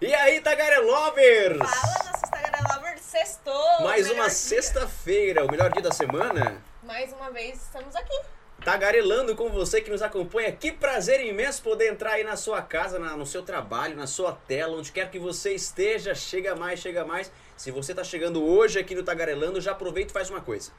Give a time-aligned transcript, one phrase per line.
[0.00, 1.58] E aí, Tagarelovers?
[1.58, 3.82] Fala, nossos Tagarelovers, sextou!
[3.82, 6.62] Mais uma sexta-feira, o melhor dia da semana.
[6.84, 8.14] Mais uma vez, estamos aqui.
[8.64, 10.52] Tagarelando com você que nos acompanha.
[10.52, 14.32] Que prazer imenso poder entrar aí na sua casa, na- no seu trabalho, na sua
[14.46, 16.14] tela, onde quer que você esteja.
[16.14, 17.30] Chega mais, chega mais.
[17.56, 20.70] Se você tá chegando hoje aqui no Tagarelando, já aproveita e faz uma coisa.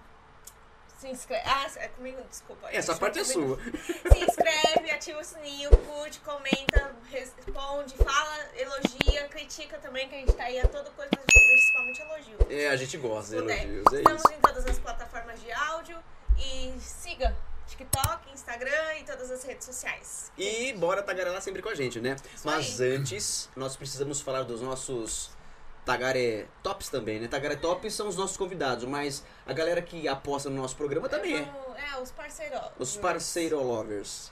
[0.99, 1.43] Se inscreve.
[1.45, 2.67] Ah, é comigo, desculpa.
[2.71, 3.57] Essa gente, parte é sua.
[3.57, 10.33] Se inscreve, ativa o sininho, curte, comenta, responde, fala, elogia, critica também, que a gente
[10.33, 12.37] tá aí a toda coisa, principalmente elogio.
[12.49, 14.33] É, a gente gosta de elogios, é Estamos isso.
[14.33, 15.97] em todas as plataformas de áudio
[16.37, 17.33] e siga
[17.65, 20.31] TikTok, Instagram e todas as redes sociais.
[20.37, 22.17] E bora tagarelar sempre com a gente, né?
[22.35, 22.95] Isso Mas aí.
[22.97, 25.31] antes, nós precisamos falar dos nossos
[25.89, 27.27] Tagaré Tops também, né?
[27.27, 31.37] Tagaré Tops são os nossos convidados, mas a galera que aposta no nosso programa também
[31.37, 31.68] é.
[31.79, 32.59] É, os parceiros.
[32.77, 34.29] Os parceiro lovers.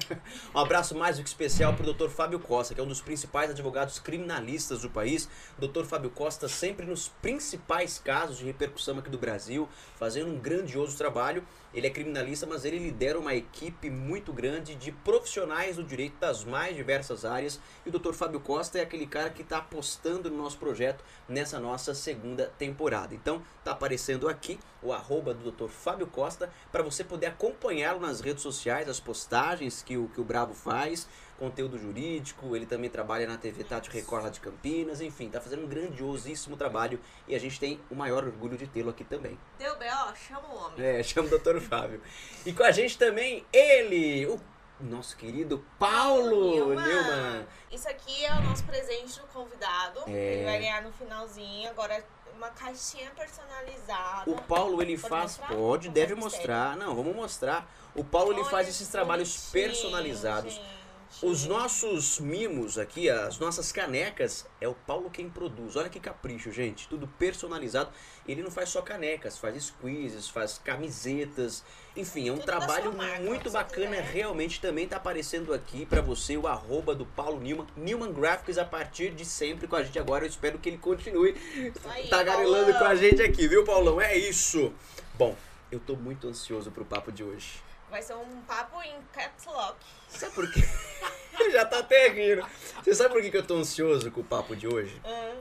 [0.54, 2.10] um abraço mais do que especial pro Dr.
[2.10, 5.26] Fábio Costa, que é um dos principais advogados criminalistas do país.
[5.56, 5.84] O Dr.
[5.84, 9.66] Fábio Costa sempre nos principais casos de repercussão aqui do Brasil,
[9.98, 11.42] fazendo um grandioso trabalho.
[11.72, 16.44] Ele é criminalista, mas ele lidera uma equipe muito grande de profissionais do direito das
[16.44, 17.58] mais diversas áreas.
[17.86, 18.12] E o Dr.
[18.12, 23.14] Fábio Costa é aquele cara que está apostando no nosso projeto nessa nossa segunda temporada.
[23.14, 25.68] Então, tá aparecendo aqui o arroba do Dr.
[25.68, 30.24] Fábio Costa para você poder acompanhá-lo nas redes sociais, as postagens que o, que o
[30.24, 31.08] Bravo faz,
[31.38, 35.64] conteúdo jurídico, ele também trabalha na TV Tati Record lá de Campinas, enfim, tá fazendo
[35.64, 39.38] um grandiosíssimo trabalho e a gente tem o maior orgulho de tê-lo aqui também.
[39.58, 40.84] Deu B.O., chama o homem.
[40.84, 41.58] É, chama o Dr.
[41.60, 42.00] Fábio.
[42.44, 44.40] E com a gente também ele, o
[44.82, 46.74] nosso querido Paulo.
[46.74, 47.46] Newman.
[47.70, 50.00] Isso aqui é o nosso presente do convidado.
[50.06, 50.34] É.
[50.34, 51.70] Ele vai ganhar no finalzinho.
[51.70, 52.04] Agora,
[52.36, 54.30] uma caixinha personalizada.
[54.30, 55.56] O Paulo ele Pode faz, mostrar?
[55.56, 56.76] pode, deve faz mostrar.
[56.76, 57.70] Não, vamos mostrar.
[57.94, 60.54] O Paulo ele Olha faz que esses trabalhos personalizados.
[60.54, 60.81] gente.
[61.20, 65.76] Os nossos mimos aqui, as nossas canecas, é o Paulo quem produz.
[65.76, 66.88] Olha que capricho, gente.
[66.88, 67.90] Tudo personalizado.
[68.26, 71.62] Ele não faz só canecas, faz squeezes, faz camisetas.
[71.96, 74.00] Enfim, é um Tudo trabalho marca, muito bacana.
[74.00, 77.66] Realmente também tá aparecendo aqui pra você o arroba do Paulo Newman.
[77.76, 80.24] Newman Graphics a partir de sempre com a gente agora.
[80.24, 81.36] Eu espero que ele continue
[81.84, 82.78] aí, tagarelando Paulão.
[82.78, 84.00] com a gente aqui, viu, Paulão?
[84.00, 84.72] É isso.
[85.14, 85.36] Bom,
[85.70, 87.71] eu tô muito ansioso pro papo de hoje.
[87.92, 89.76] Vai ser um papo em caps lock.
[90.08, 90.60] Sabe por quê?
[91.52, 92.42] Já tá até rindo.
[92.82, 94.98] Você sabe por que eu tô ansioso com o papo de hoje?
[95.04, 95.36] Ah,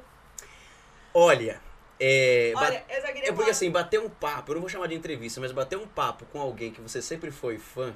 [1.13, 1.61] Olha,
[1.97, 2.51] é.
[2.53, 5.39] Olha, queria É porque falar- assim, bater um papo, eu não vou chamar de entrevista,
[5.39, 7.95] mas bater um papo com alguém que você sempre foi fã.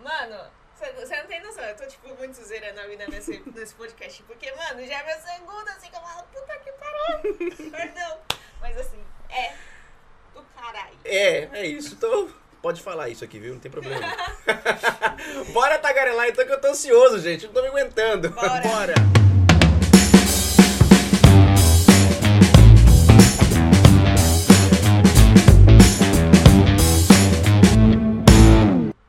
[0.00, 1.62] Mano, você não tem noção.
[1.62, 4.20] Eu tô, tipo, muito zerando a vida nesse, nesse podcast.
[4.24, 7.70] Porque, mano, já é meu segundo, assim, que eu falo, puta que pariu.
[7.70, 8.18] Perdão.
[8.60, 9.54] Mas, assim, é
[10.34, 10.98] do caralho.
[11.04, 11.94] É, é isso.
[11.94, 13.54] Então, pode falar isso aqui, viu?
[13.54, 14.00] Não tem problema.
[15.52, 17.46] Bora tagarelar então que eu tô ansioso, gente.
[17.46, 18.30] Não tô me aguentando.
[18.30, 18.60] Bora.
[18.60, 18.94] Bora.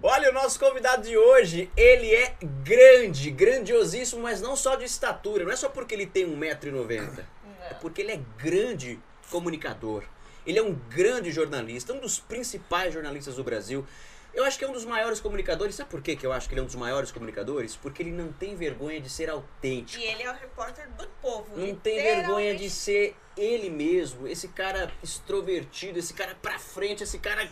[0.02, 5.44] Olha, o nosso convidado de hoje, ele é grande, grandiosíssimo, mas não só de estatura.
[5.44, 7.24] Não é só porque ele tem 1,90m.
[7.70, 9.00] É porque ele é grande
[9.30, 10.04] comunicador.
[10.46, 13.86] Ele é um grande jornalista, um dos principais jornalistas do Brasil.
[14.34, 15.76] Eu acho que é um dos maiores comunicadores.
[15.76, 17.76] Sabe por quê que eu acho que ele é um dos maiores comunicadores?
[17.76, 20.04] Porque ele não tem vergonha de ser autêntico.
[20.04, 21.56] E ele é o repórter do povo.
[21.56, 27.20] Não tem vergonha de ser ele mesmo, esse cara extrovertido, esse cara pra frente, esse
[27.20, 27.48] cara.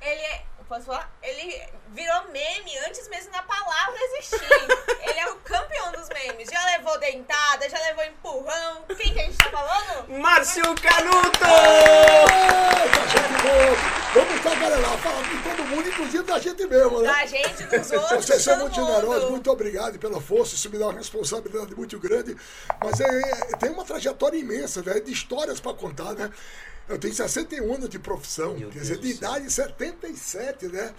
[0.00, 0.44] Ele é.
[0.72, 1.14] Posso falar?
[1.22, 4.40] Ele virou meme antes mesmo da palavra existir.
[5.06, 6.48] ele é o campeão dos memes.
[6.50, 8.82] Já levou dentada, já levou empurrão.
[8.96, 10.18] Quem que a gente tá falando?
[10.18, 11.40] Márcio Canuto!
[13.42, 13.92] Boa!
[14.14, 17.12] Vamos tagarelar, falar com todo mundo, inclusive da gente mesmo, né?
[17.12, 18.24] Da gente, dos outros.
[18.24, 22.34] Vocês são muito generosos, muito obrigado pela força, isso me dá uma responsabilidade muito grande.
[22.82, 25.00] Mas é, é- tem uma trajetória imensa, né?
[25.00, 26.30] De histórias para contar, né?
[26.88, 30.94] Eu tenho 61 anos de profissão, Meu quer Deus dizer, de idade 77, né?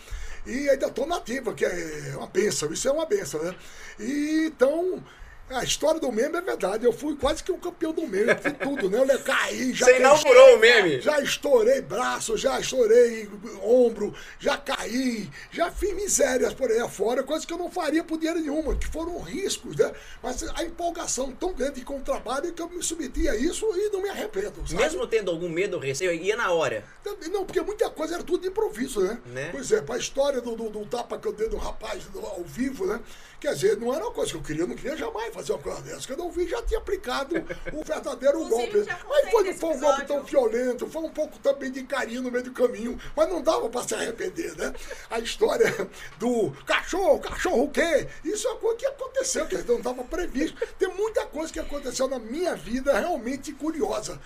[0.45, 3.55] E ainda estou nativa, que é uma benção, isso é uma benção, né?
[3.99, 5.03] E então.
[5.49, 6.85] A história do meme é verdade.
[6.85, 8.33] Eu fui quase que um campeão do meme.
[8.41, 9.05] Fui tudo, né?
[9.07, 10.99] Eu caí, já Você inaugurou o meme.
[11.01, 13.29] já estourei braço, já estourei
[13.61, 18.17] ombro, já caí, já fiz misérias por aí afora, coisas que eu não faria por
[18.17, 19.91] dinheiro nenhuma, que foram riscos, né?
[20.23, 23.89] Mas a empolgação tão grande com o trabalho que eu me submeti a isso e
[23.89, 24.81] não me arrependo, sabe?
[24.81, 26.83] Mesmo tendo algum medo receio, ia na hora.
[27.31, 29.19] Não, porque muita coisa era tudo de improviso, né?
[29.27, 29.49] Né?
[29.51, 32.43] Por exemplo, a história do, do, do tapa que eu dei do rapaz do- ao
[32.43, 32.99] vivo, né?
[33.43, 35.59] Quer dizer, não era uma coisa que eu queria, eu não queria jamais fazer uma
[35.61, 36.07] coisa dessa.
[36.07, 37.35] Quando eu vi, já tinha aplicado
[37.73, 38.85] o verdadeiro golpe.
[39.09, 42.45] Mas foi, foi um golpe tão violento, foi um pouco também de carinho no meio
[42.45, 44.73] do caminho, mas não dava para se arrepender, né?
[45.09, 48.07] A história do cachorro, cachorro o quê?
[48.23, 50.65] Isso é uma coisa que aconteceu, que não estava previsto.
[50.79, 54.21] Tem muita coisa que aconteceu na minha vida realmente curiosa.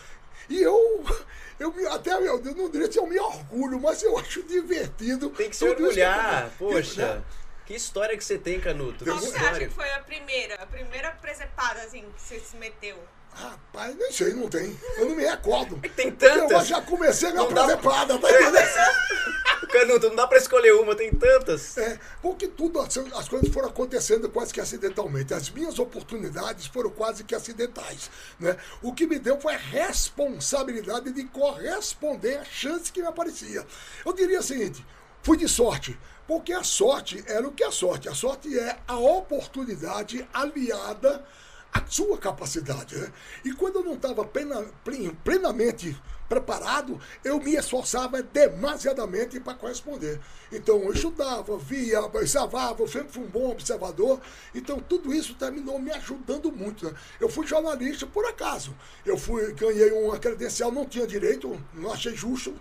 [0.48, 1.04] E eu,
[1.60, 5.32] eu me- até eu não diria se eu me orgulho, mas eu acho divertido.
[5.32, 6.46] Tem que se que orgulhar.
[6.46, 6.56] acontece.
[6.60, 7.24] Poxa, Né?
[7.68, 9.04] Que história que você tem, Canuto.
[9.06, 10.56] Qual que você acha que foi a primeira?
[10.56, 12.98] A primeira presepada, assim, que você se meteu?
[13.34, 14.76] Rapaz, nem sei, não tem.
[14.98, 15.78] Eu não me recordo.
[15.96, 16.68] Tem Porque eu tantas.
[16.68, 18.58] já comecei dá- presepada, tá entendendo?
[19.72, 21.78] Canuto, não dá pra escolher uma, tem tantas.
[21.78, 25.34] É, porque tudo, as, as coisas foram acontecendo quase que acidentalmente.
[25.34, 28.10] As minhas oportunidades foram quase que acidentais.
[28.40, 28.56] Né?
[28.82, 33.66] O que me deu foi a responsabilidade de corresponder à chance que me aparecia.
[34.06, 34.84] Eu diria o seguinte:
[35.22, 35.98] fui de sorte.
[36.28, 38.10] Porque a sorte era o que a sorte.
[38.10, 41.24] A sorte é a oportunidade aliada
[41.74, 42.98] à sua capacidade.
[42.98, 43.12] Né?
[43.46, 45.98] E quando eu não estava plena, plen- plenamente
[46.28, 50.20] preparado, eu me esforçava demasiadamente para corresponder.
[50.52, 54.20] Então eu estudava, via, observava, eu sempre fui um bom observador.
[54.54, 56.86] Então tudo isso terminou me ajudando muito.
[56.86, 56.94] né?
[57.22, 58.76] Eu fui jornalista por acaso.
[59.06, 62.54] Eu fui, ganhei uma credencial, não tinha direito, não achei justo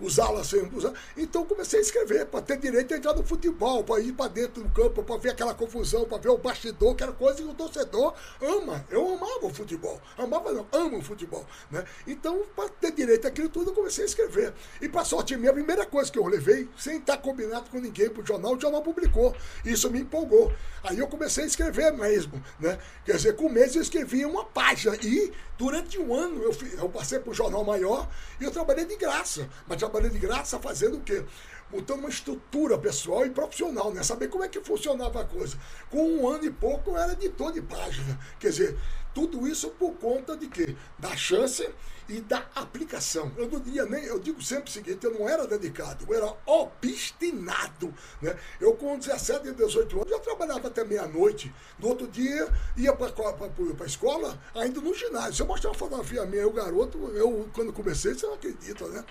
[0.00, 0.92] usá-la sem usar.
[1.16, 4.62] Então comecei a escrever para ter direito a entrar no futebol, para ir para dentro
[4.62, 7.54] do campo, para ver aquela confusão, para ver o bastidor, que era coisa que o
[7.54, 8.84] torcedor ama.
[8.90, 10.00] Eu amava o futebol.
[10.16, 11.44] Amava não, amo o futebol.
[11.70, 11.84] Né?
[12.06, 14.52] Então, para ter direito àquilo tudo, eu comecei a escrever.
[14.80, 18.10] E para sorte minha, a primeira coisa que eu levei, sem estar combinado com ninguém
[18.10, 19.34] para o jornal, o jornal publicou.
[19.64, 20.52] Isso me empolgou.
[20.82, 22.42] Aí eu comecei a escrever mesmo.
[22.58, 22.78] Né?
[23.04, 24.96] Quer dizer, com meses eu escrevia uma página.
[25.02, 28.08] E durante um ano eu, eu passei para o jornal maior
[28.40, 29.48] e eu trabalhei de graça.
[29.66, 31.24] Mas trabalhei de graça fazendo o quê?
[31.70, 34.02] Montando uma estrutura pessoal e profissional, né?
[34.02, 35.56] Saber como é que funcionava a coisa.
[35.90, 38.18] Com um ano e pouco eu era editor de página.
[38.38, 38.78] Quer dizer,
[39.14, 40.76] tudo isso por conta de quê?
[40.98, 41.68] Da chance
[42.08, 43.32] e da aplicação.
[43.36, 46.36] Eu não diria nem, eu digo sempre o seguinte, eu não era dedicado, eu era
[46.44, 47.94] obstinado.
[48.20, 48.36] Né?
[48.60, 51.52] Eu com 17 e 18 anos já trabalhava até meia-noite.
[51.78, 55.34] No outro dia ia para a escola, ainda no ginásio.
[55.34, 59.04] Se eu mostrar uma fotografia minha, eu garoto, eu quando comecei, você não acredita, né?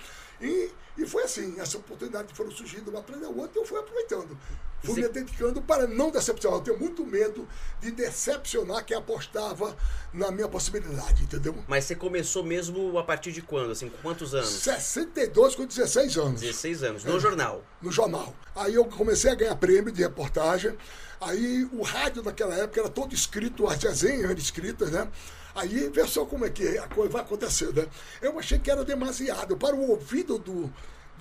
[0.46, 3.80] E, e foi assim, essa oportunidade foram surgindo uma atrás da outra e eu fui
[3.80, 4.38] aproveitando.
[4.84, 6.60] Fui Você- me dedicando para não decepcionar.
[6.60, 7.48] Eu tenho muito medo
[7.80, 9.76] de decepcionar quem apostava
[10.14, 11.56] na minha possibilidade, entendeu?
[11.68, 13.72] Mas você começou mesmo a partir de quando?
[13.72, 14.50] Assim, com quantos anos?
[14.50, 16.42] 62 com 16 anos.
[16.42, 17.04] 16 anos.
[17.06, 17.64] No jornal.
[17.82, 18.36] no jornal.
[18.56, 20.78] Aí eu comecei a ganhar prêmio de reportagem.
[21.22, 25.10] Aí o rádio naquela época era todo escrito, as resenhas eram escritas, né?
[25.56, 27.86] Aí vê só como é que a coisa vai acontecer, né?
[28.22, 30.72] Eu achei que era demasiado para o ouvido do,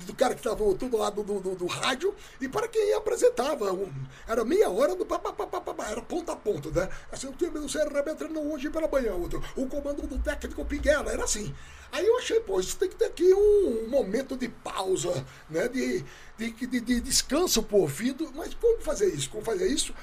[0.06, 3.73] do cara que estava do lado do, do, do rádio e para quem apresentava.
[3.73, 3.93] Um-
[4.26, 6.88] era meia hora do papapá, era ponta a ponta, né?
[7.11, 9.43] Assim, o time do CRB treinou hoje pela manhã, outro.
[9.55, 11.55] O comando do técnico Piguela, era assim.
[11.90, 15.69] Aí eu achei, pô, isso tem que ter aqui um momento de pausa, né?
[15.69, 16.02] De,
[16.38, 18.31] de, de, de descanso por ouvido.
[18.35, 19.28] Mas como fazer isso?
[19.28, 19.94] Como fazer isso?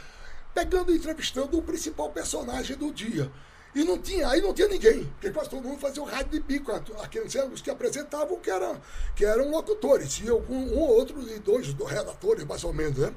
[0.54, 3.32] Pegando e entrevistando o principal personagem do dia.
[3.76, 6.40] E não tinha, aí não tinha ninguém, porque quase todo mundo fazia o rádio de
[6.40, 8.82] bico, aqueles os que apresentavam que eram,
[9.16, 12.98] que eram locutores, e algum, um ou outro, e dois do- redatores, mais ou menos,
[12.98, 13.14] né?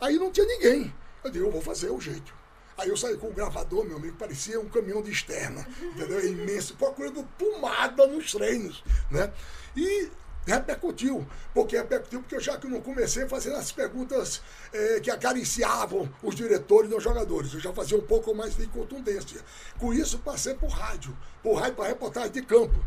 [0.00, 0.94] Aí não tinha ninguém.
[1.24, 2.34] Eu digo, eu vou fazer o jeito.
[2.76, 6.22] Aí eu saí com o gravador, meu amigo, parecia um caminhão de externa, entendeu?
[6.26, 9.32] Imenso, procurando pomada nos treinos, né?
[9.74, 10.10] E
[10.52, 14.40] repercutiu, porque repercutiu porque eu já que não comecei fazendo as perguntas
[14.72, 18.66] eh, que acariciavam os diretores e os jogadores, eu já fazia um pouco mais de
[18.68, 19.40] contundência.
[19.78, 22.78] Com isso passei por rádio, por rádio para reportagem de campo.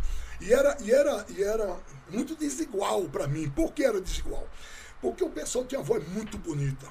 [0.42, 1.78] E era, e era, e era
[2.10, 3.50] muito desigual para mim.
[3.50, 4.48] Por que era desigual?
[5.02, 6.88] Porque o pessoal tinha voz muito bonita.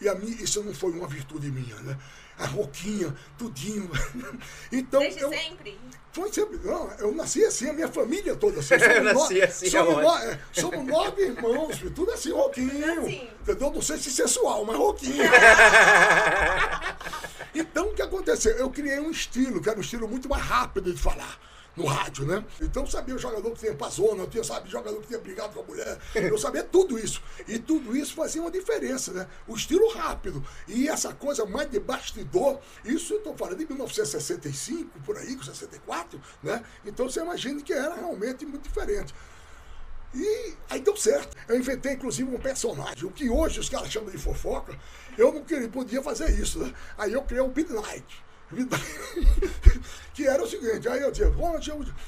[0.00, 1.96] E a mim, isso não foi uma virtude minha, né?
[2.42, 3.88] A roquinha, tudinho.
[4.72, 5.78] Então, Desde eu, sempre?
[6.12, 6.58] foi sempre.
[6.64, 8.74] Não, eu nasci assim, a minha família toda assim.
[8.82, 10.30] Eu nasci assim, somos, é no- ótimo.
[10.32, 13.00] é, somos nove irmãos, filho, tudo assim, roquinho.
[13.02, 13.28] Assim.
[13.42, 13.70] Entendeu?
[13.70, 15.24] Não sei se sensual, mas roquinho.
[17.54, 18.52] então, o que aconteceu?
[18.56, 21.38] Eu criei um estilo, que era um estilo muito mais rápido de falar.
[21.74, 22.44] No rádio, né?
[22.60, 25.60] Então eu sabia o jogador que tinha passona, eu sabia jogador que tinha brigado com
[25.60, 27.22] a mulher, eu sabia tudo isso.
[27.48, 29.26] E tudo isso fazia uma diferença, né?
[29.48, 30.44] O estilo rápido.
[30.68, 35.42] E essa coisa mais de bastidor, isso eu estou falando de 1965, por aí, com
[35.42, 36.62] 64, né?
[36.84, 39.14] Então você imagina que era realmente muito diferente.
[40.14, 41.34] E aí deu certo.
[41.48, 43.04] Eu inventei, inclusive, um personagem.
[43.04, 44.78] O que hoje os caras chamam de fofoca,
[45.16, 46.74] eu não queria, podia fazer isso, né?
[46.98, 48.22] Aí eu criei o Midnight.
[50.14, 51.32] que era o seguinte, aí eu dizia,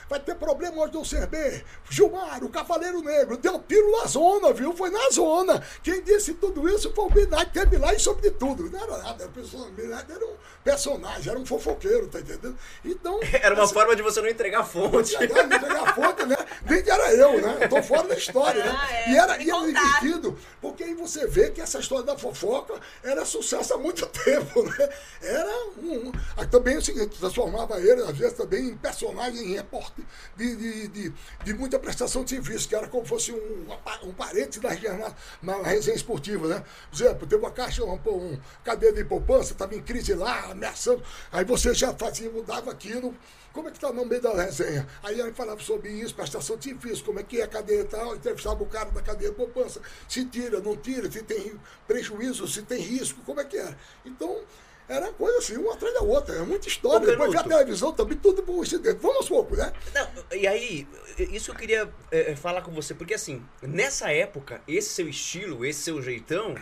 [0.09, 4.75] vai ter problema hoje do CB, Gilmar, o Cavaleiro Negro, deu tiro na zona, viu?
[4.75, 5.63] Foi na zona.
[5.83, 8.71] Quem disse tudo isso foi o Binati, teve lá e sobre tudo.
[8.71, 12.57] Não era nada, o era um personagem, era um fofoqueiro, tá entendendo?
[12.85, 13.21] Então.
[13.45, 15.15] Era uma essa, forma de você não entregar fonte.
[15.15, 16.37] Não entregar fonte, né?
[16.69, 17.59] Nem que era eu, né?
[17.61, 18.75] Eu tô fora da história, né?
[18.75, 22.17] Ah, é, e era, e era divertido, porque aí você vê que essa história da
[22.17, 24.89] fofoca era sucesso há muito tempo, né?
[25.21, 26.13] Era um.
[26.51, 30.05] Também é seguinte, transformava ele às vezes também em personagem, em repórter
[30.37, 31.13] de, de, de,
[31.45, 33.67] de, muita prestação de serviço, que era como fosse um,
[34.03, 36.65] um parente da, na, na resenha esportiva, né?
[36.91, 41.03] Por exemplo, teve uma caixa, um, um cadeia de poupança, estava em crise lá, ameaçando,
[41.31, 43.15] aí você já fazia, mudava aquilo.
[43.53, 44.85] Como é que está no meio da resenha?
[45.01, 47.85] Aí ele falava sobre isso, prestação de serviço, como é que é a cadeia e
[47.85, 51.55] tal, entrevistava o cara da cadeia de poupança, se tira, não tira, se tem
[51.87, 53.77] prejuízo, se tem risco, como é que é.
[54.05, 54.41] Então,
[54.89, 56.35] era coisa assim, uma atrás da outra.
[56.37, 57.07] É muita história.
[57.07, 58.99] Depois vi a televisão também, tudo por dentro.
[58.99, 59.73] Vamos aos poucos, né?
[59.95, 60.87] Não, e aí,
[61.19, 65.81] isso eu queria é, falar com você, porque assim, nessa época, esse seu estilo, esse
[65.81, 66.55] seu jeitão,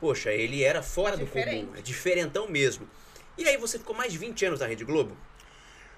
[0.00, 1.60] poxa, ele era fora Diferente.
[1.60, 2.88] do comum, é diferentão mesmo.
[3.36, 5.14] E aí você ficou mais de 20 anos na Rede Globo?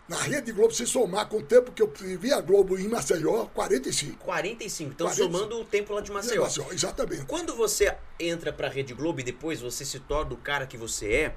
[0.08, 3.44] Na Rede Globo, se somar com o tempo que eu vi a Globo em Maceió,
[3.46, 4.24] 45.
[4.24, 4.92] 45.
[4.92, 5.38] Então, 45.
[5.38, 6.44] somando o tempo lá de Maceió.
[6.44, 6.72] Maceió.
[6.72, 7.26] Exatamente.
[7.26, 10.78] Quando você entra para a Rede Globo e depois você se torna o cara que
[10.78, 11.34] você é,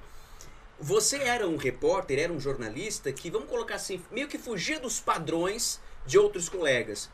[0.79, 5.01] você era um repórter, era um jornalista que, vamos colocar assim, meio que fugia dos
[5.01, 7.09] padrões de outros colegas.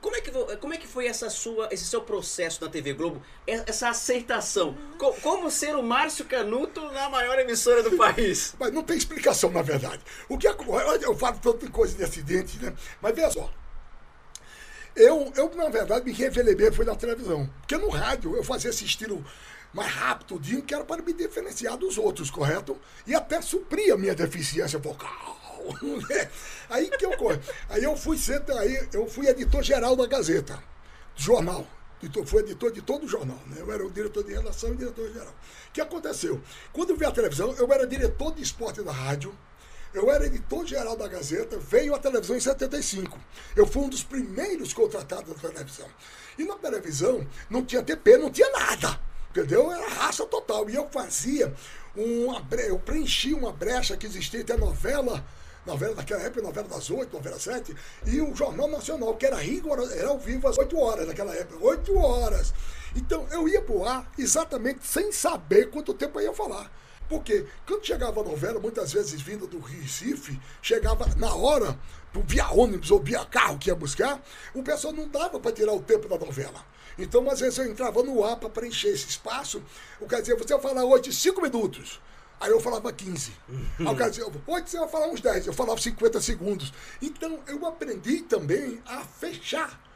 [0.00, 3.22] Como é, que, como é que foi essa sua, esse seu processo na TV Globo?
[3.46, 4.76] Essa aceitação?
[5.22, 8.54] Como ser o Márcio Canuto na maior emissora do país?
[8.60, 10.00] Mas não tem explicação, na verdade.
[10.28, 12.72] O que eu falo tanto coisa de acidente, né?
[13.00, 13.50] Mas veja só.
[14.94, 17.48] Eu, eu, na verdade, me revelei bem foi na televisão.
[17.60, 19.24] Porque no rádio eu fazia esse estilo
[19.72, 22.76] mais rápido, que era para me diferenciar dos outros, correto?
[23.06, 25.37] E até suprir a minha deficiência vocal.
[26.68, 27.40] Aí que ocorre.
[27.68, 30.62] Aí eu fui ser, aí eu fui editor geral da Gazeta,
[31.16, 31.66] jornal.
[32.00, 33.56] Editor, fui editor de todo o jornal, né?
[33.58, 35.34] Eu era o diretor de redação e diretor geral.
[35.68, 36.40] O que aconteceu?
[36.72, 39.36] Quando eu vi a televisão, eu era diretor de esporte da rádio,
[39.92, 43.18] eu era editor geral da Gazeta, veio a televisão em 75.
[43.56, 45.88] Eu fui um dos primeiros contratados da televisão.
[46.38, 49.00] E na televisão não tinha TP, não tinha nada.
[49.30, 49.70] Entendeu?
[49.72, 50.68] Era raça total.
[50.68, 51.52] E eu fazia
[51.96, 52.46] uma.
[52.66, 55.24] Eu preenchi uma brecha que existia entre a novela
[55.68, 59.92] novela daquela época, novela das oito, novela sete, e o Jornal Nacional, que era rigoroso,
[59.92, 62.52] era ao vivo às oito horas naquela época, oito horas.
[62.96, 66.70] Então eu ia pro ar exatamente sem saber quanto tempo eu ia falar.
[67.08, 71.78] Porque quando chegava a novela, muitas vezes vindo do Recife, chegava na hora,
[72.26, 74.22] via ônibus ou via carro que ia buscar,
[74.54, 76.62] o pessoal não dava para tirar o tempo da novela.
[76.98, 79.62] Então, às vezes, eu entrava no ar para preencher esse espaço.
[80.00, 82.00] O cara dizia, você vai falar hoje cinco minutos.
[82.40, 83.32] Aí eu falava 15.
[83.78, 85.46] Aí o cara dizia, hoje você vai falar uns 10.
[85.46, 86.72] Eu falava 50 segundos.
[87.02, 89.87] Então eu aprendi também a fechar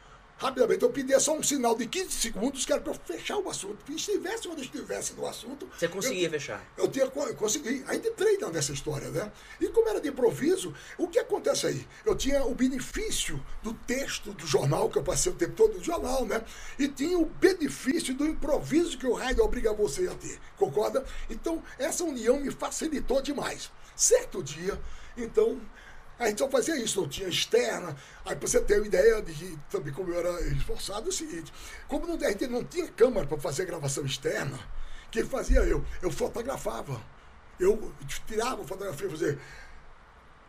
[0.43, 0.83] rapidamente.
[0.83, 3.77] Eu pedia só um sinal de 15 segundos, que era para eu fechar o assunto.
[3.89, 5.67] E estivesse onde estivesse no assunto.
[5.77, 6.63] Você conseguia eu, fechar?
[6.77, 7.83] Eu, tinha, eu consegui.
[7.87, 9.31] Ainda entrei nessa história, né?
[9.59, 11.87] E como era de improviso, o que acontece aí?
[12.05, 15.83] Eu tinha o benefício do texto do jornal, que eu passei o tempo todo no
[15.83, 16.43] jornal, né?
[16.77, 20.39] E tinha o benefício do improviso que o rádio obriga você a ter.
[20.57, 21.05] Concorda?
[21.29, 23.71] Então, essa união me facilitou demais.
[23.95, 24.79] Certo dia,
[25.15, 25.61] então,
[26.19, 27.95] a gente só fazia isso, não tinha externa.
[28.25, 31.11] Aí pra você ter uma ideia de que, também como eu era esforçado, é o
[31.11, 31.51] seguinte,
[31.87, 34.57] como não, gente não tinha câmera para fazer gravação externa,
[35.07, 35.83] o que fazia eu?
[36.01, 37.01] Eu fotografava.
[37.59, 37.93] Eu
[38.25, 39.39] tirava fotografia, fazer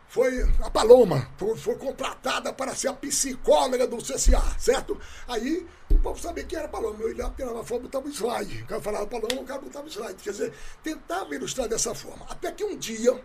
[0.07, 4.99] foi a Paloma, foi, foi, contratada para ser a psicóloga do CCA, certo?
[5.27, 6.97] Aí o povo sabia que era Paloma.
[6.99, 8.63] Eu olhava, tirava foto, botava slide.
[8.63, 10.15] O cara falava Paloma, o cara botava slide.
[10.23, 12.25] Quer dizer, tentava ilustrar dessa forma.
[12.29, 13.19] Até que um dia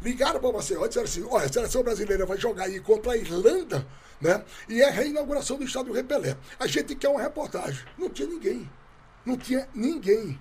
[0.00, 3.16] ligaram para você e disseram assim: olha, a seleção brasileira vai jogar aí contra a
[3.16, 3.86] Irlanda,
[4.20, 4.44] né?
[4.68, 6.36] E é a reinauguração do estádio Repelé.
[6.58, 7.84] A gente quer uma reportagem.
[7.98, 8.70] Não tinha ninguém.
[9.24, 10.40] Não tinha ninguém.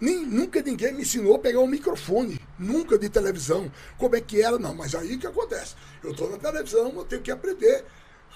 [0.00, 4.42] Nem, nunca ninguém me ensinou a pegar um microfone, nunca de televisão, como é que
[4.42, 4.74] era, não.
[4.74, 5.74] Mas aí o que acontece?
[6.02, 7.84] Eu estou na televisão, eu tenho que aprender,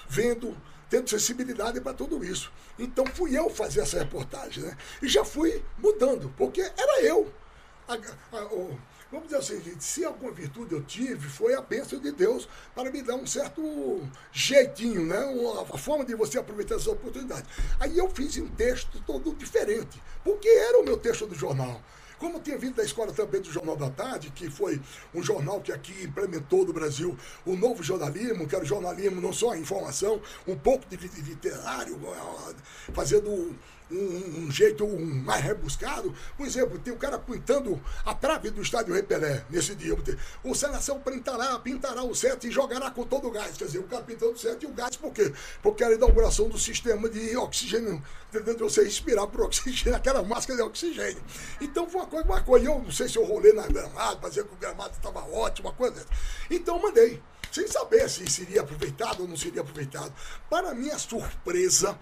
[0.09, 0.57] vendo,
[0.89, 2.51] tendo sensibilidade para tudo isso.
[2.79, 4.75] Então fui eu fazer essa reportagem, né?
[5.01, 7.31] E já fui mudando, porque era eu.
[7.87, 8.47] A, a,
[9.11, 13.01] vamos dizer assim, se alguma virtude eu tive, foi a bênção de Deus para me
[13.01, 14.01] dar um certo
[14.31, 15.19] jeitinho, né?
[15.25, 17.45] Uma, forma de você aproveitar essa oportunidade.
[17.79, 21.81] Aí eu fiz um texto todo diferente, porque era o meu texto do jornal.
[22.21, 24.79] Como tinha vindo da escola também do Jornal da Tarde, que foi
[25.11, 29.33] um jornal que aqui implementou no Brasil o novo jornalismo, que era o jornalismo não
[29.33, 31.99] só a informação, um pouco de literário,
[32.93, 33.55] fazendo
[33.91, 36.13] um, um jeito um mais rebuscado.
[36.37, 39.95] Por exemplo, tem um cara pintando a trave do estádio Repelé nesse dia.
[40.43, 43.57] O Seleção pintará, pintará o set e jogará com todo o gás.
[43.57, 45.31] Quer dizer, o cara pintando o set e o gás, por quê?
[45.61, 48.01] Porque era a inauguração do sistema de oxigênio?
[48.31, 51.21] De você respirar por oxigênio, aquela máscara de oxigênio.
[51.59, 52.65] Então foi uma coisa, uma coisa.
[52.65, 55.67] Eu não sei se eu rolei na gramado, para dizer que o gramado estava ótimo,
[55.67, 56.05] uma coisa.
[56.49, 57.21] Então mandei
[57.51, 60.13] sem saber se seria aproveitado ou não seria aproveitado.
[60.49, 61.99] Para minha surpresa,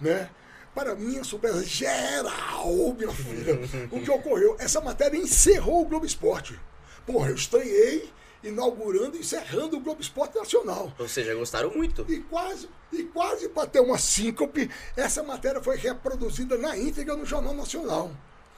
[0.00, 0.30] né?
[0.74, 3.60] Para minha surpresa geral, minha filha,
[3.90, 4.56] o que ocorreu?
[4.58, 6.58] Essa matéria encerrou o Globo Esporte.
[7.06, 8.10] Porra, eu estranhei
[8.42, 10.92] inaugurando e encerrando o Globo Esporte Nacional.
[10.98, 12.04] Ou seja, gostaram muito.
[12.08, 17.26] E quase, e quase para ter uma síncope, essa matéria foi reproduzida na íntegra no
[17.26, 18.10] Jornal Nacional.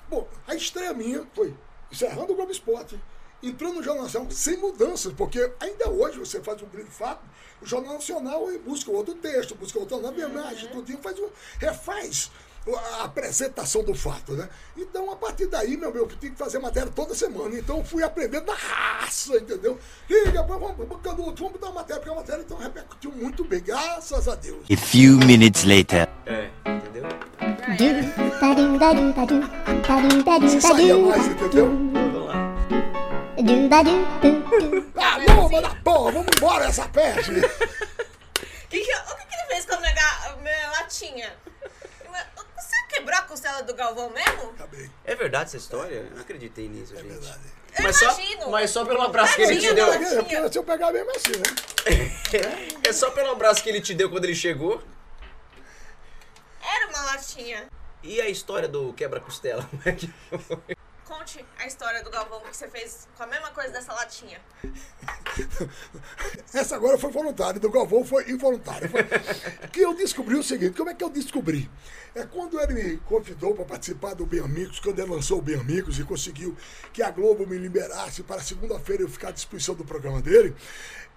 [0.09, 1.53] Bom, a estreia minha foi
[1.91, 2.99] encerrando o Globo Esporte,
[3.49, 7.23] entrou no Jornal Nacional sem mudanças, porque ainda hoje você faz um grande fato,
[7.61, 12.31] o Jornal Nacional busca outro texto, busca outra nova imagem, tudinho, faz um, refaz
[12.73, 14.49] a apresentação do fato, né?
[14.77, 17.59] Então, a partir daí, meu meu, eu tinha que fazer matéria toda semana.
[17.59, 19.79] Então, eu fui aprendendo da raça, entendeu?
[20.09, 23.61] E depois vamos, vamos, vamos, vamos dar matéria, porque a matéria então repercutiu muito bem,
[23.61, 24.65] graças a Deus.
[24.71, 26.09] A few minutes later.
[26.25, 27.05] É, entendeu?
[30.49, 31.67] Se saía mais, entendeu?
[31.67, 32.44] Vamos lá.
[34.97, 37.33] Ah, não, manda porra, vamos embora essa peste.
[38.71, 41.33] Que que- o que, que ele fez com a minha, minha latinha?
[42.57, 44.51] Você quebrou a costela do Galvão mesmo?
[44.51, 45.95] Acabei, É verdade essa história?
[45.95, 47.07] Eu não acreditei nisso, é gente.
[47.09, 47.41] verdade.
[47.79, 48.51] Eu Mas só, imagino.
[48.51, 49.87] mas só pelo abraço que ele te deu.
[49.87, 52.83] da É, se eu pegar mesmo assim, né?
[52.89, 54.83] É só pelo abraço que ele te deu quando ele chegou.
[56.61, 57.69] Era uma latinha.
[58.03, 59.63] E a história do quebra-costela?
[59.71, 60.77] Como é que foi?
[61.07, 64.41] Conte a história do Galvão que você fez com a mesma coisa dessa latinha.
[66.53, 68.89] Essa agora foi voluntária, do Galvão foi involuntária.
[68.89, 69.05] Foi...
[69.71, 71.71] que eu descobri o seguinte, como é que eu descobri?
[72.15, 75.57] É quando ele me convidou para participar do Bem Amigos, quando ele lançou o Bem
[75.57, 76.57] Amigos e conseguiu
[76.93, 80.55] que a Globo me liberasse para segunda-feira eu ficar à disposição do programa dele,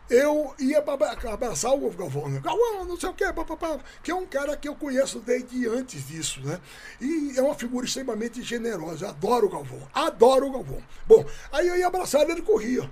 [0.10, 2.40] eu ia abraçar o Galvão, né?
[2.44, 6.08] Galvão, não sei o quê, papapá, que é um cara que eu conheço desde antes
[6.08, 6.60] disso, né?
[7.02, 9.06] E é uma figura extremamente generosa.
[9.06, 10.82] Eu adoro o Galvão, adoro o Galvão.
[11.06, 12.90] Bom, aí eu ia abraçar ele, ele corria.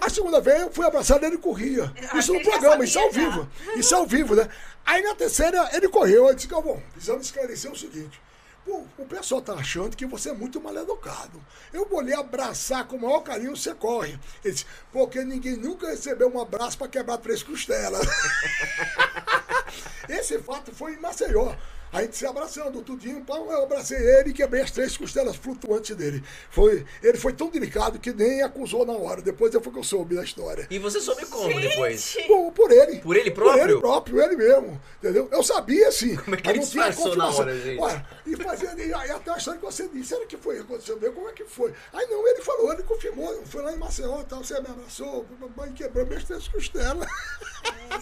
[0.00, 1.92] A segunda vez eu fui abraçar ele, ele corria.
[2.14, 3.48] Isso no programa, isso ao vivo.
[3.76, 4.48] Isso ao vivo, né?
[4.84, 6.28] Aí na terceira ele correu.
[6.28, 8.20] Eu disse, Galvão, precisamos esclarecer o seguinte.
[8.66, 11.40] O pessoal tá achando que você é muito mal educado.
[11.72, 14.18] Eu vou lhe abraçar com o maior carinho, você corre.
[14.44, 18.06] Ele disse, porque ninguém nunca recebeu um abraço para quebrar três costelas.
[20.08, 21.54] Esse fato foi em Maceió.
[21.96, 25.96] A gente se abraçando, tudinho, pá, eu abracei ele e quebrei as três costelas flutuantes
[25.96, 26.22] dele.
[26.50, 29.22] Foi, ele foi tão delicado que nem acusou na hora.
[29.22, 30.66] Depois eu foi que eu soube da história.
[30.70, 32.12] E você soube como depois?
[32.12, 32.26] Gente!
[32.26, 32.98] Por, por ele.
[32.98, 33.64] Por ele Por próprio?
[33.64, 34.78] ele próprio, ele mesmo.
[34.98, 35.26] Entendeu?
[35.32, 36.16] Eu sabia, sim.
[36.16, 37.80] Como é que ele não tinha na hora, gente?
[37.80, 41.00] Olha, e fazendo, e aí até a história que você disse, era que foi, aconteceu
[41.00, 41.72] mesmo, como é que foi?
[41.94, 45.24] Aí não, ele falou, ele confirmou, foi lá em Maceió, tal, você me abraçou,
[45.66, 47.08] e quebrou minhas três costelas.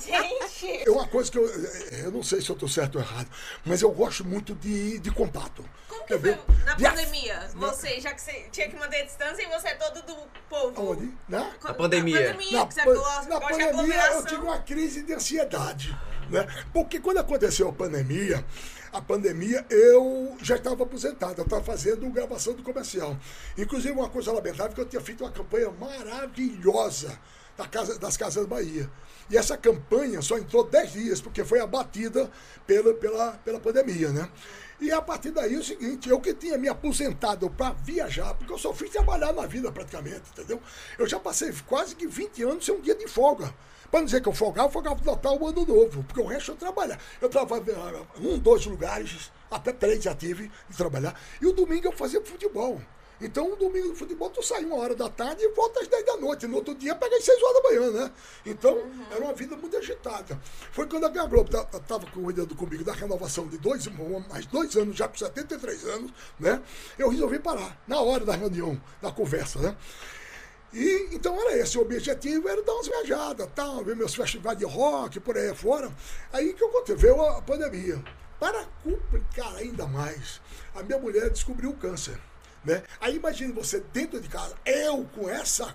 [0.04, 0.88] Gente!
[0.88, 1.46] É uma coisa que eu,
[2.04, 3.28] eu não sei se eu estou certo ou errado,
[3.64, 5.64] mas eu gosto muito de, de contato.
[5.88, 6.38] Como que entendeu?
[6.46, 7.40] foi na De pandemia?
[7.54, 10.16] Na- Você, já que você tinha que manter a distância e você é todo do
[10.48, 10.72] povo.
[10.80, 11.12] Aonde?
[11.28, 11.52] Né?
[11.60, 12.20] Co- Na pandemia.
[12.20, 15.02] Na pandemia, Na, que você pan- gosta, na gosta de pandemia eu tive uma crise
[15.02, 15.98] de ansiedade.
[16.30, 16.46] Né?
[16.72, 18.44] Porque quando aconteceu a pandemia,
[18.92, 23.16] a pandemia eu já estava aposentado, eu estava fazendo gravação do comercial.
[23.58, 27.18] Inclusive, uma coisa lamentável é que eu tinha feito uma campanha maravilhosa
[27.56, 28.90] da casa, das Casas Bahia.
[29.30, 32.30] E essa campanha só entrou 10 dias, porque foi abatida
[32.66, 34.28] pela, pela, pela pandemia, né?
[34.80, 38.52] E a partir daí é o seguinte, eu que tinha me aposentado para viajar, porque
[38.52, 40.60] eu só fui trabalhar na vida praticamente, entendeu?
[40.98, 43.54] Eu já passei quase que 20 anos sem um dia de folga.
[43.90, 46.26] Para não dizer que eu folgava, eu folgava no Natal o ano novo, porque o
[46.26, 47.00] resto eu trabalhava.
[47.20, 51.18] Eu trabalhava um, dois lugares, até três já tive de trabalhar.
[51.40, 52.80] E o domingo eu fazia futebol.
[53.24, 56.04] Então, um domingo de futebol, tu sai uma hora da tarde e volta às 10
[56.04, 56.46] da noite.
[56.46, 58.12] No outro dia, peguei 6 horas da manhã, né?
[58.44, 60.38] Então, era uma vida muito agitada.
[60.72, 63.86] Foi quando a Globo estava cuidando comigo da renovação de dois,
[64.28, 66.62] mais dois anos, já com 73 anos, né?
[66.98, 69.74] Eu resolvi parar, na hora da reunião, da conversa, né?
[70.70, 74.66] E então era esse o objetivo, era dar umas viajadas, tal, ver meus festivais de
[74.66, 75.90] rock, por aí fora.
[76.30, 76.98] Aí que aconteceu?
[76.98, 78.04] Veio a pandemia.
[78.38, 80.42] Para complicar ainda mais,
[80.74, 82.20] a minha mulher descobriu o câncer.
[82.64, 82.82] Né?
[83.00, 85.74] Aí imagine você dentro de casa, eu com essa,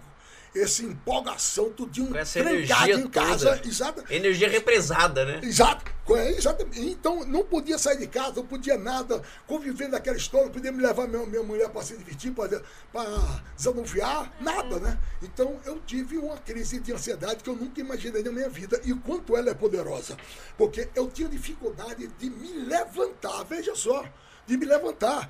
[0.56, 3.56] essa empolgação, tudinho Com essa trancado em casa.
[3.58, 3.68] toda.
[3.68, 4.04] Exato.
[4.10, 5.40] Energia represada, né?
[5.44, 6.82] Exato, é, exatamente.
[6.82, 10.82] Então não podia sair de casa, não podia nada, conviver naquela história, não podia me
[10.82, 14.98] levar minha, minha mulher para se divertir, para desanuviar, nada, né?
[15.22, 18.92] Então eu tive uma crise de ansiedade que eu nunca imaginei na minha vida e
[18.92, 20.18] o quanto ela é poderosa.
[20.58, 24.04] Porque eu tinha dificuldade de me levantar, veja só,
[24.48, 25.30] de me levantar.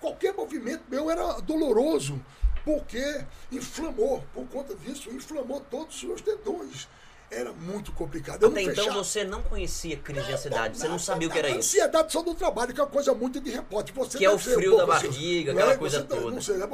[0.00, 2.20] Qualquer movimento meu era doloroso,
[2.64, 6.88] porque inflamou, por conta disso, inflamou todos os meus tendões
[7.28, 8.40] era muito complicado.
[8.40, 9.02] Eu Até não então fechava.
[9.04, 11.58] você não conhecia crise de ansiedade, você não sabia o que era isso.
[11.58, 13.92] Ansiedade só do trabalho, que é uma coisa muito de repórter.
[13.96, 15.76] Você Que é o um frio da assim, barriga, não aquela é?
[15.76, 16.34] coisa Você deve- toda.
[16.34, 16.68] Não sei, né?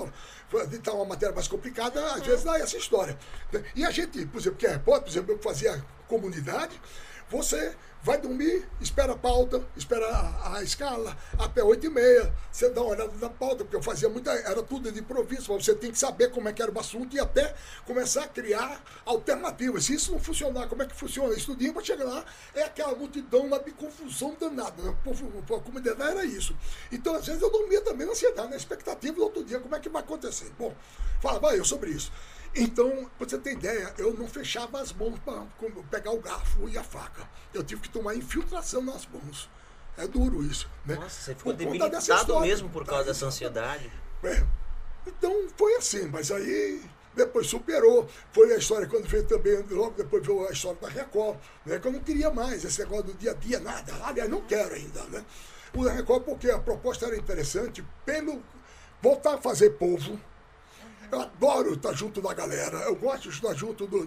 [0.69, 3.19] De estar uma matéria mais complicada, às vezes dá essa história.
[3.75, 6.79] E a gente, por exemplo, que é repórter, por exemplo, eu fazia comunidade,
[7.33, 12.35] você vai dormir, espera a pauta, espera a, a escala, até 8 e meia.
[12.51, 14.31] Você dá uma olhada na pauta, porque eu fazia muita.
[14.33, 17.21] Era tudo de improviso, você tem que saber como é que era o assunto e
[17.21, 17.55] até
[17.87, 19.85] começar a criar alternativas.
[19.85, 21.33] Se isso não funcionar, como é que funciona?
[21.35, 22.23] Estudinho para chegar lá,
[22.55, 24.83] é aquela multidão lá de confusão danada.
[24.83, 24.95] Né?
[24.95, 26.55] A comunidade era isso.
[26.91, 29.81] Então, às vezes, eu dormia também na ansiedade, na expectativa do outro dia, como é
[29.81, 30.53] que vai acontecer.
[30.59, 30.75] Bom,
[31.23, 32.13] falava eu sobre isso.
[32.55, 35.43] Então, pra você ter ideia, eu não fechava as mãos para
[35.91, 37.27] pegar o garfo e a faca.
[37.55, 39.49] Eu tive que tomar infiltração nas mãos.
[39.97, 40.95] É duro isso, né?
[40.97, 42.41] Nossa, você ficou Por debilitado história.
[42.41, 43.91] mesmo por causa Tá, dessa ansiedade.
[44.25, 44.45] é.
[45.07, 46.81] Então foi assim, mas aí
[47.15, 48.09] depois superou.
[48.33, 51.79] Foi a história quando veio também, logo depois veio a história da Record, né?
[51.79, 53.93] Que eu não queria mais esse negócio do dia a dia, nada.
[54.05, 55.25] Aliás, não quero ainda, né?
[55.75, 58.43] O da Record porque a proposta era interessante pelo
[59.03, 60.19] voltar a fazer povo.
[61.13, 62.79] Eu adoro estar junto da galera.
[62.79, 64.07] Eu gosto de estar junto do,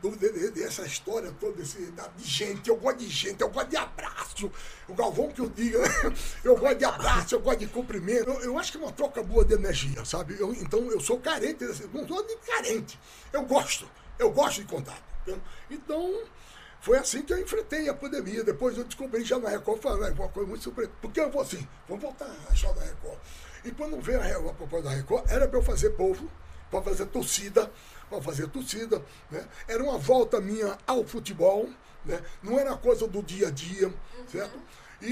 [0.00, 2.70] do, de- de- dessa história toda desse, da- de gente.
[2.70, 4.50] Eu gosto de gente, eu gosto de abraço.
[4.88, 5.78] O Galvão que eu diga,
[6.44, 8.30] eu gosto de abraço, eu gosto de cumprimento.
[8.30, 10.36] Eu, eu acho que é uma troca boa de energia, sabe?
[10.38, 12.96] Eu- então eu sou carente, não sou de carente.
[13.32, 15.02] Eu gosto, eu gosto de contato.
[15.68, 16.22] Então.
[16.78, 18.44] Foi assim que eu enfrentei a pandemia.
[18.44, 20.96] Depois eu descobri já na Record, falei, "É uma coisa muito surpreendente.
[21.02, 23.18] Porque eu vou assim, vamos voltar à história da Record.
[23.66, 26.30] E quando veio a, a proposta da Record, era para eu fazer povo,
[26.70, 27.70] para fazer torcida,
[28.08, 29.02] para fazer torcida.
[29.28, 29.44] Né?
[29.66, 31.68] Era uma volta minha ao futebol,
[32.04, 32.20] né?
[32.44, 33.92] não era coisa do dia a dia,
[34.30, 34.56] certo?
[35.02, 35.06] E,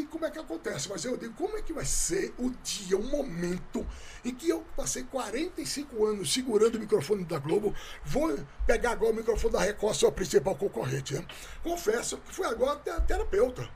[0.00, 0.88] e como é que acontece?
[0.88, 3.84] Mas eu digo, como é que vai ser o dia, o momento
[4.24, 9.16] em que eu passei 45 anos segurando o microfone da Globo, vou pegar agora o
[9.16, 11.14] microfone da Record, sua principal concorrente.
[11.14, 11.26] Né?
[11.62, 13.68] Confesso que fui agora te- terapeuta.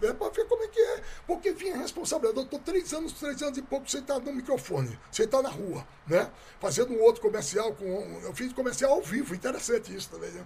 [0.00, 1.02] Né, para ver como é que é.
[1.26, 2.38] Porque vinha responsabilidade.
[2.38, 6.30] Eu estou três anos, três anos e pouco sentado no microfone, sentado na rua, né?
[6.60, 7.72] Fazendo um outro comercial.
[7.74, 10.44] Com, eu fiz comercial ao vivo, interessante isso também, né?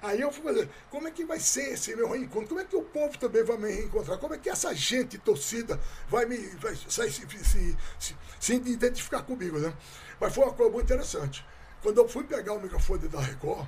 [0.00, 2.48] Aí eu fui fazer, como é que vai ser esse meu reencontro?
[2.48, 4.18] Como é que o povo também vai me reencontrar?
[4.18, 9.58] Como é que essa gente, torcida, vai me vai se, se, se, se, identificar comigo,
[9.58, 9.74] né?
[10.20, 11.44] Mas foi uma coisa muito interessante.
[11.82, 13.66] Quando eu fui pegar o microfone da Record,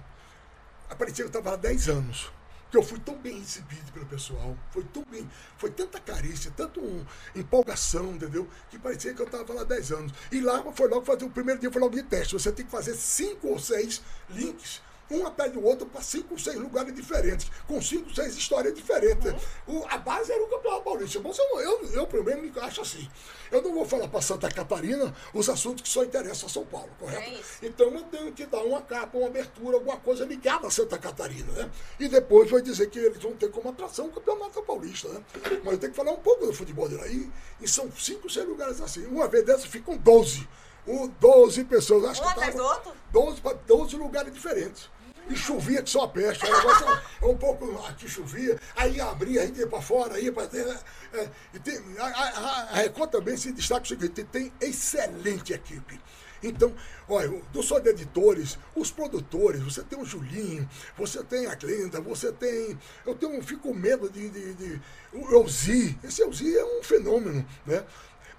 [0.97, 2.33] parecia que eu estava há 10 anos.
[2.71, 6.79] Que eu fui tão bem recebido pelo pessoal, foi tão bem, foi tanta carícia, tanta
[6.81, 7.05] um,
[7.35, 8.49] empolgação, entendeu?
[8.71, 10.13] Que parecia que eu estava lá há 10 anos.
[10.31, 12.35] E lá foi logo fazer, o primeiro dia foi logo de teste.
[12.35, 16.57] Você tem que fazer cinco ou seis links, um atrás do outro, para cinco seis
[16.57, 19.33] lugares diferentes, com cinco seis histórias diferentes.
[19.67, 21.21] O, a base era o Campeonato Paulista.
[21.21, 23.09] Bom, eu, eu, eu, pelo menos, me acho assim.
[23.51, 26.89] Eu não vou falar para Santa Catarina os assuntos que só interessam a São Paulo,
[26.99, 27.31] correto?
[27.31, 27.67] É.
[27.67, 31.51] Então eu tenho que dar uma capa, uma abertura, alguma coisa ligada a Santa Catarina,
[31.53, 31.71] né?
[31.99, 35.23] E depois vai dizer que eles vão ter como atração o Campeonato Paulista, né?
[35.65, 37.07] Mas eu tenho que falar um pouco do futebol de lá.
[37.09, 39.05] E, e são cinco, seis lugares assim.
[39.07, 40.49] Uma vez dessa ficam 12.
[40.87, 42.05] O 12 pessoas.
[42.05, 42.93] Acho Um que tava do outro?
[43.13, 44.89] 12 para 12 lugares diferentes.
[45.31, 46.45] E chovia que só peste.
[46.45, 46.87] O negócio
[47.23, 50.77] é um pouco aqui chovia, aí abria, a gente ia para fora, ia para dentro.
[51.13, 56.01] É, e tem, a, a, a Record também se destaca o seguinte: tem excelente equipe.
[56.43, 56.75] Então,
[57.09, 62.01] olha, não só de editores, os produtores, você tem o Julinho, você tem a Glenda,
[62.01, 62.77] você tem.
[63.07, 64.29] Eu tenho, fico com medo de.
[64.31, 67.85] de, de o Elzi, esse Elzi é um fenômeno, né?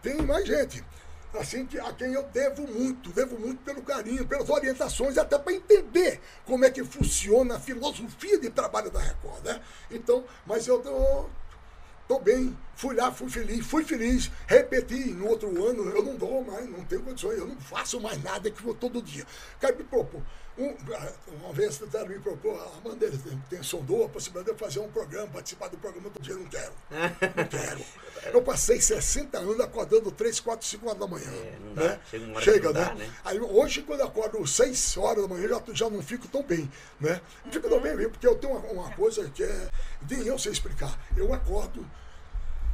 [0.01, 0.84] Tem mais gente
[1.34, 6.20] assim a quem eu devo muito, devo muito pelo carinho, pelas orientações, até para entender
[6.46, 9.62] como é que funciona a filosofia de trabalho da Record, né?
[9.89, 11.26] Então, mas eu tô,
[12.08, 16.44] tô bem, fui lá, fui feliz, fui feliz, repeti no outro ano, eu não dou
[16.44, 19.26] mais, não tenho condições, eu não faço mais nada que vou todo dia.
[19.60, 20.22] Quero me propor.
[20.58, 20.76] Um,
[21.44, 24.80] uma vez tentaram me propor, a Mandeira tem, tem, sondou a possibilidade de eu fazer
[24.80, 26.74] um programa, participar do programa todo dia, não quero.
[26.92, 27.82] Não quero.
[28.32, 31.28] Eu passei 60 anos acordando 3, 4, 5 horas da manhã.
[31.28, 31.84] É, não dá.
[31.84, 32.00] né?
[32.08, 32.86] Chega uma hora Chega, né?
[32.86, 33.14] dá, né?
[33.26, 36.72] Aí hoje, quando eu acordo 6 horas da manhã, já, já não fico tão bem,
[37.00, 37.20] né?
[37.44, 39.70] Não fico tão bem mesmo, porque eu tenho uma, uma coisa que é
[40.04, 41.00] de eu sei explicar.
[41.18, 41.84] Eu acordo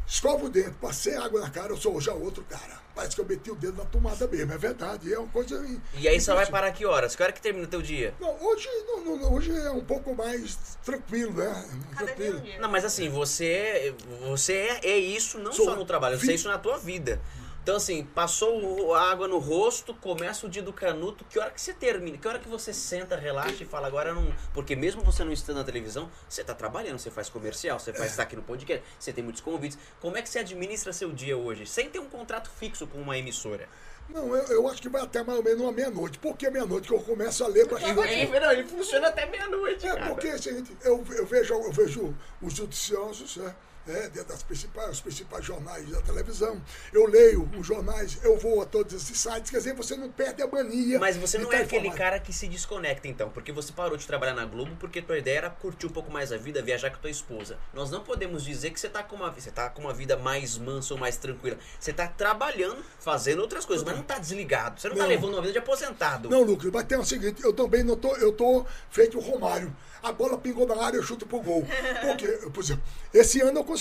[0.08, 2.88] escovo o dente, passei água na cara, eu sou já outro cara.
[2.96, 5.14] Parece que eu meti o dedo na tomada mesmo, é verdade.
[5.14, 5.64] É uma coisa.
[5.94, 7.16] E aí você vai parar que horas?
[7.16, 8.16] Que hora que termina o teu dia?
[8.20, 11.66] Não, hoje, não, não, hoje é um pouco mais tranquilo, né?
[11.96, 12.42] Dia Tranquilo.
[12.60, 13.94] Não, mas assim, você,
[14.28, 17.22] você é, é isso não Sou só no trabalho, você é isso na tua vida.
[17.68, 21.60] Então, assim, passou a água no rosto, começa o dia do canuto, que hora que
[21.60, 22.18] você termina?
[22.18, 24.34] Que hora que você senta, relaxa e fala, agora não.
[24.54, 28.12] Porque mesmo você não estando na televisão, você tá trabalhando, você faz comercial, você faz
[28.12, 29.78] estar aqui no podcast, você tem muitos convites.
[30.00, 31.66] Como é que você administra seu dia hoje?
[31.66, 33.68] Sem ter um contrato fixo com uma emissora.
[34.08, 36.20] Não, eu, eu acho que vai até mais ou menos uma meia-noite.
[36.20, 36.88] Por que meia-noite?
[36.88, 38.00] Que eu começo a ler bastante.
[38.00, 39.86] Ele, não, ele funciona até meia-noite.
[39.86, 40.06] É, cara.
[40.08, 43.54] porque seguinte, eu, eu, vejo, eu vejo os noticiosos, né?
[43.88, 46.62] Né, dentro das principais, os principais jornais da televisão.
[46.92, 50.42] Eu leio os jornais, eu vou a todos esses sites, quer dizer, você não perde
[50.42, 51.00] a mania.
[51.00, 51.98] Mas você não é aquele informado.
[51.98, 55.38] cara que se desconecta, então, porque você parou de trabalhar na Globo porque tua ideia
[55.38, 57.58] era curtir um pouco mais a vida, viajar com tua esposa.
[57.74, 60.58] Nós não podemos dizer que você tá com uma, você tá com uma vida mais
[60.58, 61.58] mansa ou mais tranquila.
[61.80, 64.82] Você tá trabalhando, fazendo outras coisas, mas não tá desligado.
[64.82, 65.10] Você não, tá Não.
[65.10, 66.30] levando uma vida de aposentado.
[66.30, 69.74] Não, Lucas, mas tem o seguinte, eu também não tô, eu tô feito o Romário.
[70.04, 71.66] A bola pingou na área, eu chuto pro gol.
[72.02, 73.77] Porque, por exemplo, esse ano eu consegui.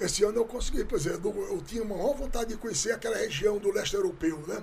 [0.00, 3.58] Esse ano eu consegui, por exemplo, eu tinha uma maior vontade de conhecer aquela região
[3.58, 4.62] do leste europeu, né?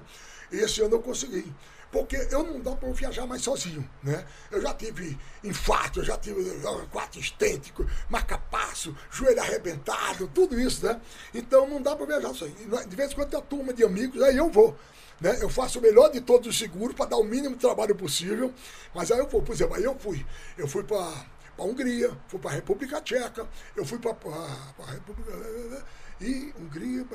[0.52, 1.52] E esse ano eu consegui.
[1.92, 4.24] Porque eu não dá para viajar mais sozinho, né?
[4.52, 6.44] Eu já tive infarto, eu já tive
[6.92, 11.02] quatro estênticos, marcapasso, joelho arrebentado, tudo isso, né?
[11.34, 12.70] Então não dá para viajar sozinho.
[12.88, 14.78] De vez em quando tem uma turma de amigos, aí eu vou.
[15.20, 15.38] Né?
[15.42, 18.54] Eu faço o melhor de todos os seguros para dar o mínimo trabalho possível,
[18.94, 20.26] mas aí eu vou, por exemplo, aí eu fui.
[20.58, 21.12] Eu fui para
[21.60, 25.86] a Hungria, fui para a República Tcheca, eu fui para a República.
[26.22, 27.06] E Hungria,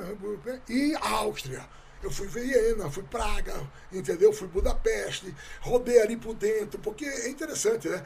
[0.68, 1.68] e Áustria.
[2.02, 3.54] Eu fui Viena, fui Praga,
[3.90, 4.30] entendeu?
[4.30, 8.04] Fui Budapeste, rodei ali por dentro, porque é interessante, né?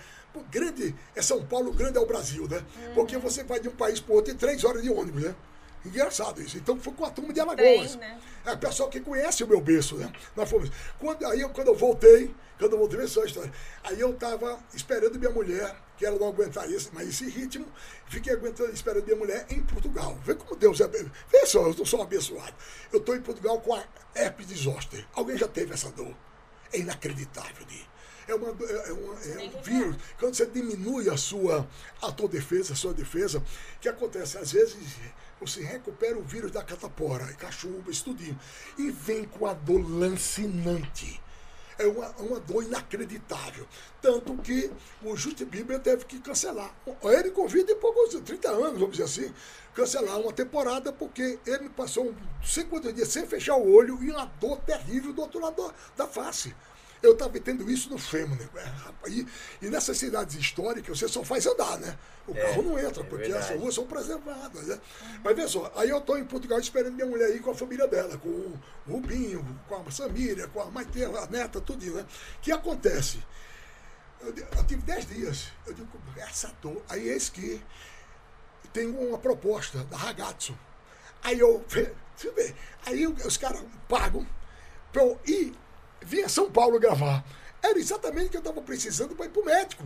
[0.53, 2.65] Grande é São Paulo, grande é o Brasil, né?
[2.95, 5.35] Porque você vai de um país para outro em três horas de ônibus, né?
[5.85, 6.57] Engraçado isso.
[6.57, 7.97] Então fui com a turma de Alagoas.
[7.97, 8.21] Trem, né?
[8.45, 10.13] É o pessoal que conhece o meu berço, né?
[10.37, 10.71] Nós fomos.
[10.99, 13.53] Quando, aí eu, quando eu voltei, quando eu voltei, essa história.
[13.83, 17.67] Aí eu tava esperando minha mulher, que ela não aguentaria esse, mais esse ritmo,
[18.09, 20.17] fiquei aguentando, esperando minha mulher em Portugal.
[20.25, 20.87] Vê como Deus é.
[20.89, 22.55] Vê só, eu sou um abençoado.
[22.93, 23.85] Eu estou em Portugal com a
[24.15, 25.05] herpes zoster.
[25.13, 26.15] Alguém já teve essa dor?
[26.73, 27.87] É inacreditável, de.
[28.29, 29.97] É, uma, do- é, uma- é Nem um que vírus.
[30.19, 31.67] Quando você diminui a sua
[32.03, 34.37] a tua defesa, a sua defesa, o que acontece?
[34.39, 34.77] Às vezes
[35.41, 38.39] você recupera o vírus da catapora, cachumba, isso tudinho,
[38.77, 41.21] e vem com a dor lancinante.
[41.79, 43.67] É uma, uma dor inacreditável.
[44.03, 44.71] Tanto que
[45.03, 46.75] o Justin Bieber teve que cancelar.
[47.03, 49.35] Ele convida em poucos 30 anos, vamos dizer assim,
[49.75, 54.27] cancelar uma temporada, porque ele passou uns 50 dias sem fechar o olho e uma
[54.41, 56.55] dor terrível do outro lado da face.
[57.03, 58.49] Eu estava tendo isso no fêmur, né?
[58.57, 59.27] É, E,
[59.63, 61.97] e nessas cidades históricas você só faz andar, né?
[62.27, 63.53] O É, carro não entra, é porque verdade.
[63.55, 64.81] as ruas são preservadas, né?
[65.23, 67.87] Mas vê só, aí eu estou em Portugal esperando minha mulher aí com a família
[67.87, 72.03] dela, com o Rubinho, com a Samília, com a Maite, a neta, tudinho, né?
[72.37, 73.23] O que acontece?
[74.21, 77.63] Eu, eu tive 10 dias, eu digo, essa dor, aí eis que
[78.73, 80.59] tem uma proposta da Ragazzo.
[81.23, 81.65] Aí eu,
[82.85, 84.27] aí os caras pagam
[84.93, 85.55] para eu ir,
[86.03, 87.25] vir a São Paulo gravar.
[87.63, 89.85] Era exatamente o que eu estava precisando para ir pro médico.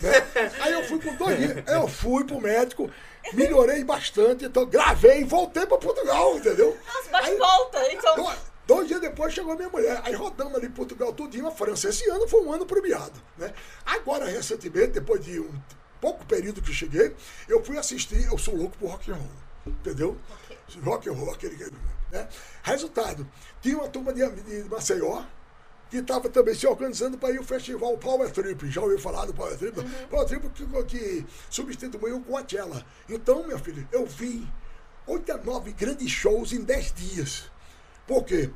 [0.00, 0.12] né?
[0.60, 2.90] Aí eu fui por dois dias, eu fui pro médico,
[3.32, 6.76] melhorei bastante, então gravei e voltei para Portugal, entendeu?
[6.86, 7.92] Nossa, bate Aí- volta.
[7.92, 10.00] Então, Dois, dois dias depois chegou minha mulher.
[10.04, 11.88] Aí rodamos ali em Portugal tudinho, a França.
[11.88, 13.20] Esse ano foi um ano premiado.
[13.38, 13.52] Né?
[13.86, 15.50] Agora, recentemente, depois de um
[16.00, 17.14] pouco período que cheguei,
[17.48, 19.30] eu fui assistir, eu sou louco por rock and roll.
[19.66, 20.16] Entendeu?
[20.84, 21.64] Rock and roll, aquele que.
[22.12, 22.28] Né?
[22.62, 23.26] Resultado,
[23.62, 25.22] tinha uma turma de, de Maceió.
[25.90, 28.70] Que estava também se organizando para ir ao festival Power Trip.
[28.70, 29.80] Já ouviu falar do Power Trip?
[30.10, 32.84] Power Trip que, que substituiu o Coachella.
[33.08, 34.46] Então, meu filho, eu vi
[35.06, 37.50] oito a nove grandes shows em dez dias.
[38.06, 38.50] Por quê?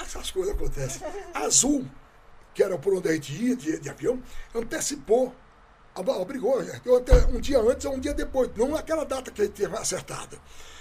[0.00, 1.06] Essas coisas acontecem.
[1.34, 1.86] Azul,
[2.52, 4.20] que era por onde a gente ia de, de avião,
[4.54, 5.34] antecipou,
[5.94, 6.60] obrigou,
[6.96, 9.68] até um dia antes ou um dia depois, não naquela data que a gente tinha
[9.68, 10.40] acertado.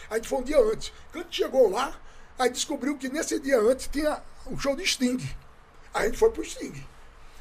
[0.10, 0.91] A gente foi um dia antes.
[1.12, 2.00] Quando chegou lá,
[2.38, 5.17] aí descobriu que nesse dia antes tinha um show de Sting.
[5.93, 6.86] Aí a gente foi pro Sting.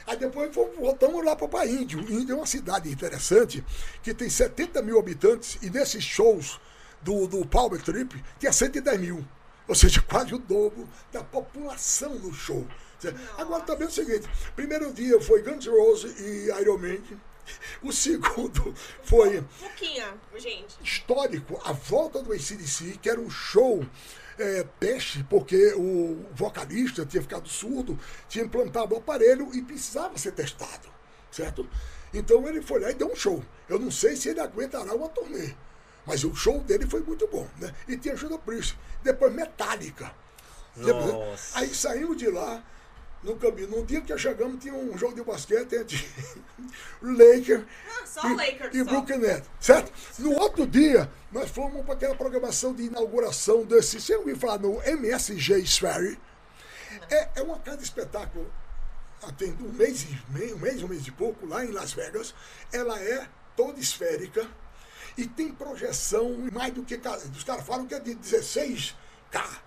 [0.07, 2.01] Aí depois voltamos lá para Índio.
[2.01, 3.65] Índio é uma cidade interessante
[4.03, 6.61] que tem 70 mil habitantes e nesses shows
[7.03, 9.27] do, do Power Trip tinha 110 mil.
[9.67, 12.67] Ou seja, quase o dobro da população no show.
[13.37, 17.21] Agora também é o seguinte: primeiro dia foi Guns N' Roses e Iron Maiden.
[17.81, 20.75] O segundo foi pouquinho, gente.
[20.83, 23.87] histórico a volta do ACDC, que era um show
[24.39, 30.33] é, teste, porque o vocalista tinha ficado surdo, tinha implantado o aparelho e precisava ser
[30.33, 30.89] testado,
[31.31, 31.69] certo?
[32.13, 33.43] Então ele foi lá e deu um show.
[33.69, 35.55] Eu não sei se ele aguentará uma turnê,
[36.07, 37.75] Mas o show dele foi muito bom, né?
[37.89, 38.79] E tinha Judas Priest.
[39.03, 40.13] Depois Metallica.
[40.77, 41.51] Depois-.
[41.55, 42.63] Aí saímos de lá,
[43.23, 43.69] no caminho.
[43.69, 46.09] Num dia que chegamos, tinha um jogo de basquete entre
[47.03, 47.65] Laker
[48.17, 48.85] Ah, e, Lakers e.
[48.85, 49.93] Brooklyn Nets, certo?
[50.19, 54.83] No outro dia, nós fomos para aquela programação de inauguração desse, você ouviu falar no
[54.83, 56.19] MSG Sphere?
[57.11, 58.51] É, é uma casa de espetáculo,
[59.37, 62.35] tem um mês, e meio, um mês, um mês e pouco, lá em Las Vegas.
[62.73, 64.47] Ela é toda esférica
[65.17, 66.95] e tem projeção mais do que...
[67.35, 69.66] Os caras falam que é de 16K.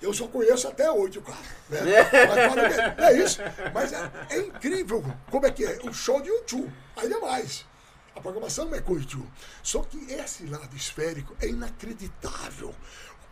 [0.00, 1.34] Eu só conheço até 8K.
[1.70, 1.80] Né?
[2.28, 3.40] Mas falam que é, é isso.
[3.74, 5.78] Mas é, é incrível como é que é.
[5.82, 7.66] O show de YouTube, ainda mais.
[8.14, 9.28] A programação é com o YouTube.
[9.62, 12.74] Só que esse lado esférico é inacreditável.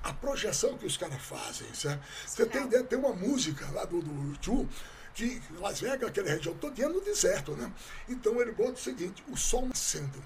[0.02, 2.00] A projeção que os caras fazem, sabe?
[2.26, 4.68] Você tem ideia, tem uma música lá do, do YouTube
[5.14, 7.72] que Las Vegas, aquela região todinha é no deserto, né?
[8.06, 10.22] Então ele bota o seguinte, o sol nascendo.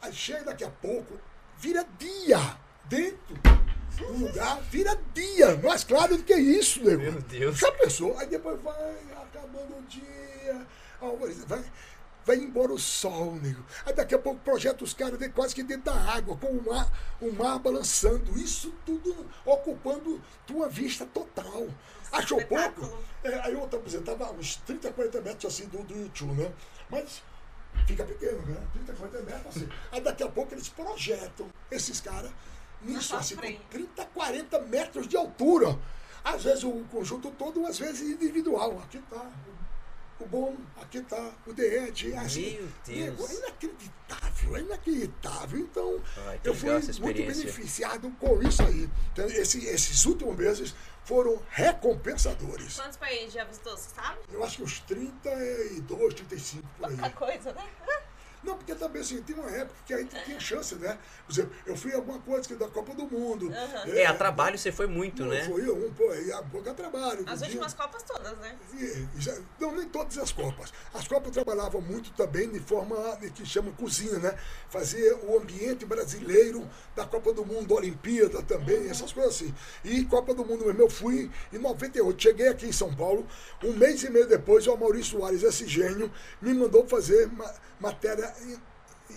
[0.00, 1.20] Aí chega daqui a pouco,
[1.58, 2.38] vira dia
[2.86, 3.36] dentro
[4.06, 5.56] do lugar, vira dia.
[5.56, 7.02] Mais claro do que isso, nego.
[7.02, 7.58] Meu Deus.
[7.58, 8.16] Já pensou?
[8.18, 10.66] Aí depois vai acabando o dia,
[11.46, 11.64] vai,
[12.24, 13.64] vai embora o sol, nego.
[13.86, 16.64] Aí daqui a pouco projeta os caras de- quase que dentro da água, com o
[16.64, 18.38] mar, o mar balançando.
[18.38, 21.66] Isso tudo ocupando tua vista total.
[22.12, 22.98] Achou pouco?
[23.22, 26.50] É, aí eu apresentava uns 30, 40 metros assim do, do YouTube, né?
[26.88, 27.22] Mas
[27.86, 28.56] fica pequeno, né?
[28.72, 29.68] 30, 40 metros assim.
[29.92, 32.30] Aí daqui a pouco eles projetam esses caras
[32.82, 33.60] nisso, assim, com frente.
[33.70, 35.78] 30, 40 metros de altura.
[36.24, 38.78] Às vezes o conjunto todo, às vezes individual.
[38.84, 39.30] Aqui tá
[40.20, 42.12] o, bom, aqui tá o derrete.
[42.14, 43.20] Assim, Meu Deus.
[43.20, 45.58] Nego, É inacreditável, é inacreditável.
[45.60, 48.90] Então, Ai, eu fui muito beneficiado com isso aí.
[49.12, 52.76] Então, esse- esses últimos meses foram recompensadores.
[52.78, 54.18] Quantos países já visitou, você sabe?
[54.32, 56.96] Eu acho que uns 32, 35 por aí.
[56.96, 57.64] Pouca coisa, né?
[58.48, 60.96] Não, porque também assim, tem uma época que a gente tinha chance, né?
[61.26, 63.52] Por exemplo, eu fui em alguma coisa que da Copa do Mundo.
[63.94, 65.44] É, a trabalho você foi muito, não, né?
[65.44, 67.24] Foi um, pô, e a pouca trabalho.
[67.26, 67.82] As últimas dia.
[67.84, 68.56] Copas todas, né?
[68.72, 70.72] E- e já- não, nem todas as Copas.
[70.94, 74.34] As Copas trabalhavam muito também de forma de que chama cozinha, né?
[74.70, 79.54] Fazer o ambiente brasileiro da Copa do Mundo, Olimpíada também, essas coisas assim.
[79.84, 82.22] E Copa do Mundo mesmo, eu fui em 98.
[82.22, 83.26] Cheguei aqui em São Paulo,
[83.62, 88.32] um mês e meio depois, o Maurício Soares, esse gênio, me mandou fazer ma- matéria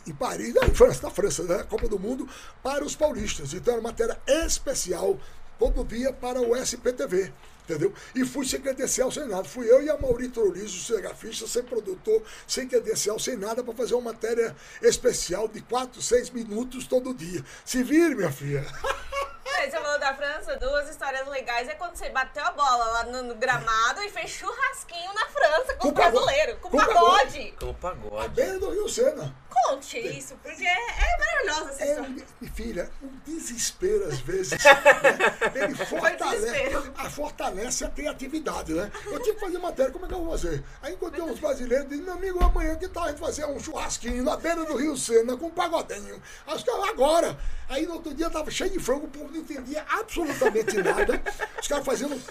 [0.08, 1.64] em, Paris, na França, na França, né?
[1.64, 2.28] Copa do Mundo,
[2.64, 3.54] para os paulistas.
[3.54, 5.20] Então era matéria especial,
[5.60, 7.32] todo dia, para o SPTV.
[7.64, 7.94] Entendeu?
[8.16, 9.44] E fui sem credencial, sem nada.
[9.44, 13.94] Fui eu e a Maurício Trolizo, cinegrafista, sem produtor, sem credencial, sem nada, para fazer
[13.94, 17.44] uma matéria especial de 4, 6 minutos todo dia.
[17.64, 18.66] Se vire, minha filha.
[19.62, 23.04] Aí você falou da França, duas histórias legais é quando você bateu a bola lá
[23.04, 27.52] no, no gramado e fez churrasquinho na França com, Com o brasileiro, com, Com pagode.
[27.60, 28.30] Com o A pagode.
[28.30, 29.36] beira do Rio Sena.
[29.52, 30.78] Conte isso, porque é,
[31.20, 32.26] maravilhosa essa É, história.
[32.56, 34.52] filha, um desespero às vezes.
[34.64, 35.64] né?
[35.64, 38.92] Ele fortalece, a, fortalece a criatividade, né?
[39.06, 40.64] Eu tinha que fazer matéria, como é que eu vou fazer?
[40.82, 44.24] Aí encontrei uns brasileiros disse, meu amigo, amanhã que tal a gente fazer um churrasquinho
[44.24, 46.22] na beira do Rio Sena com um pagodinho?
[46.48, 47.38] Acho que é agora.
[47.70, 51.22] Aí no outro dia tava cheio de frango, o povo não entendia absolutamente nada.
[51.62, 52.22] Os caras fazendo.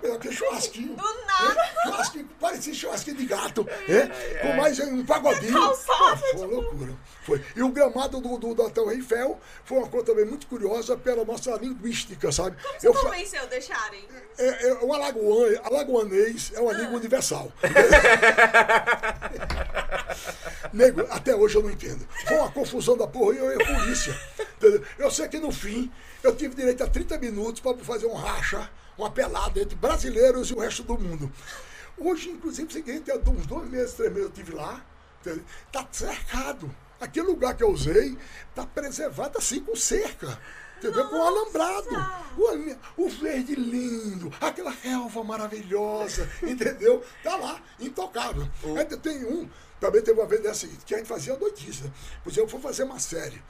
[0.00, 0.94] Pegou aquele churrasquinho.
[0.94, 1.60] Do nada.
[1.60, 3.66] É, churrasquinho, parecia churrasquinho de gato.
[3.88, 5.58] É, com mais um pagodinho.
[6.34, 6.94] Uma loucura.
[7.24, 7.42] Foi.
[7.56, 11.24] E o gramado do, do, da Torre Eiffel foi uma coisa também muito curiosa pela
[11.24, 12.56] nossa linguística, sabe?
[12.78, 14.04] Você Eu fa- convenceu deixarem?
[14.38, 16.74] é, é, o alagoan, alagoanês é uma Ah.
[16.74, 17.52] língua universal.
[20.72, 22.06] Nego, até hoje eu não entendo.
[22.26, 24.18] Foi uma confusão da porra e eu e a polícia.
[24.56, 24.82] entendeu?
[24.98, 25.90] Eu sei que no fim
[26.22, 30.54] eu tive direito a 30 minutos para fazer um racha, uma pelada entre brasileiros e
[30.54, 31.30] o resto do mundo.
[31.96, 34.84] Hoje, inclusive, seguinte, há uns dois meses, três meses eu estive lá,
[35.30, 35.44] entendeu?
[35.72, 36.74] tá cercado.
[37.00, 38.16] Aquele lugar que eu usei
[38.48, 40.38] está preservado assim com cerca.
[40.78, 41.08] Entendeu?
[41.08, 41.88] Com alambrado.
[42.36, 47.02] O, o verde lindo, aquela relva maravilhosa, entendeu?
[47.22, 48.48] Tá lá, intocável.
[48.76, 49.48] Ainda tem um,
[49.80, 51.92] também teve uma vez dessa que a gente fazia né?
[52.22, 53.42] Por exemplo, eu fui fazer uma série.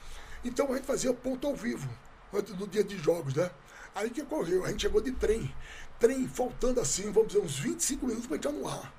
[0.44, 1.88] Então a gente fazia ponto ao vivo,
[2.32, 3.50] antes do dia de jogos, né?
[3.94, 4.64] Aí que ocorreu?
[4.64, 5.54] A gente chegou de trem.
[5.98, 8.92] Trem faltando assim, vamos dizer, uns 25 minutos para entrar no ar.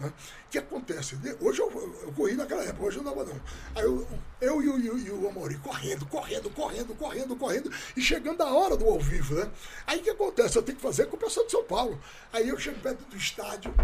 [0.00, 0.08] Né?
[0.08, 1.14] O que acontece?
[1.16, 1.70] De- Hoje eu,
[2.02, 3.40] eu corri naquela época, hoje eu não dava não.
[3.74, 4.06] Aí eu,
[4.40, 5.30] eu e, o- e e o
[5.62, 9.50] correndo, correndo, correndo, correndo, correndo, e chegando a hora do ao vivo, né?
[9.86, 10.56] Aí o que acontece?
[10.56, 12.00] Eu tenho que fazer com o pessoal de São Paulo.
[12.32, 13.74] Aí eu chego perto do estádio?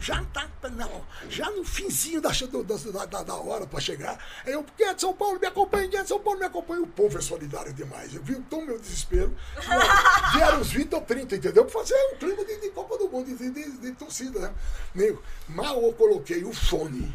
[0.00, 4.18] Já tá, não, já no finzinho da, da, da, da hora para chegar.
[4.44, 6.82] Aí eu, quem é de São Paulo, me acompanha, é de São Paulo, me acompanha.
[6.82, 8.14] O povo é solidário demais.
[8.14, 9.34] Eu vi então meu desespero.
[10.34, 11.64] Vieram uns 20 ou 30, entendeu?
[11.64, 14.54] Pra fazer um clima de, de Copa do Mundo, de, de, de torcida, né?
[14.94, 17.14] Nego, mal eu coloquei o fone.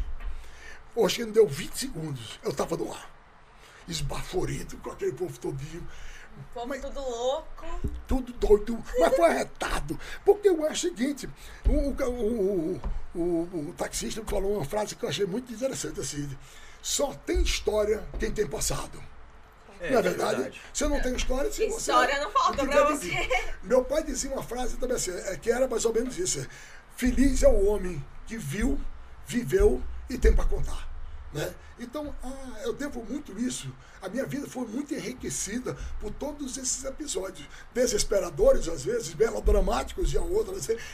[0.94, 3.08] Hoje que não deu 20 segundos, eu tava no ar.
[3.86, 5.86] esbaforido com aquele povo todinho.
[6.54, 7.66] Povo Mas- tudo louco.
[8.06, 9.98] Tudo doido, mas foi arretado.
[10.24, 11.28] Porque eu acho o seguinte:
[11.66, 12.80] o, o,
[13.14, 16.28] o, o- o taxista falou uma frase que eu achei muito interessante assim.
[16.82, 19.00] Só tem história quem tem passado.
[19.80, 20.60] não é verdade?
[20.72, 21.78] Você não tem história se você.
[21.92, 23.28] História não falta não pra você.
[23.62, 26.46] Meu pai dizia uma frase também assim, é, que era mais ou menos isso: é,
[26.96, 28.78] Feliz é o homem que viu,
[29.26, 30.89] viveu e tem para contar.
[31.32, 31.54] Né?
[31.78, 33.72] Então, ah, eu devo muito isso.
[34.02, 37.46] A minha vida foi muito enriquecida por todos esses episódios.
[37.72, 40.22] Desesperadores, às vezes, melodramáticos e a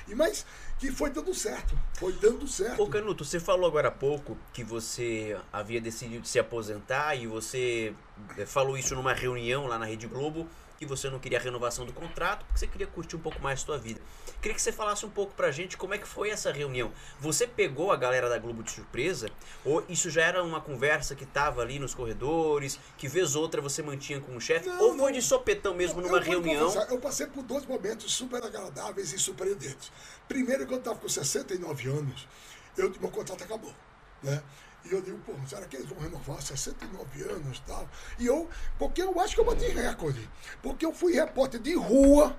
[0.08, 0.44] e mas
[0.78, 1.78] que foi dando certo.
[1.94, 2.82] Foi dando certo.
[2.82, 7.94] Ô Canuto, você falou agora há pouco que você havia decidido se aposentar e você
[8.36, 10.46] eh, falou isso numa reunião lá na Rede Globo,
[10.78, 13.60] que você não queria a renovação do contrato, porque você queria curtir um pouco mais
[13.60, 14.00] a sua vida.
[14.40, 16.92] Queria que você falasse um pouco pra gente como é que foi essa reunião.
[17.20, 19.28] Você pegou a galera da Globo de surpresa?
[19.64, 23.82] Ou isso já era uma conversa que tava ali nos corredores, que vez outra você
[23.82, 24.68] mantinha com o chefe?
[24.68, 25.12] Ou foi não.
[25.12, 26.72] de sopetão mesmo Eu numa vou reunião?
[26.90, 29.90] Eu passei por dois momentos super agradáveis e surpreendentes.
[30.28, 32.28] Primeiro, quando eu estava com 69 anos,
[32.76, 33.74] eu, meu contrato acabou.
[34.22, 34.42] Né?
[34.88, 37.88] E eu digo, pô, será que eles vão renovar 69 anos e tal?
[38.18, 40.28] E eu, porque eu acho que eu bati recorde.
[40.62, 42.36] Porque eu fui repórter de rua,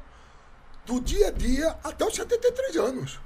[0.86, 3.20] do dia a dia, até os 73 anos.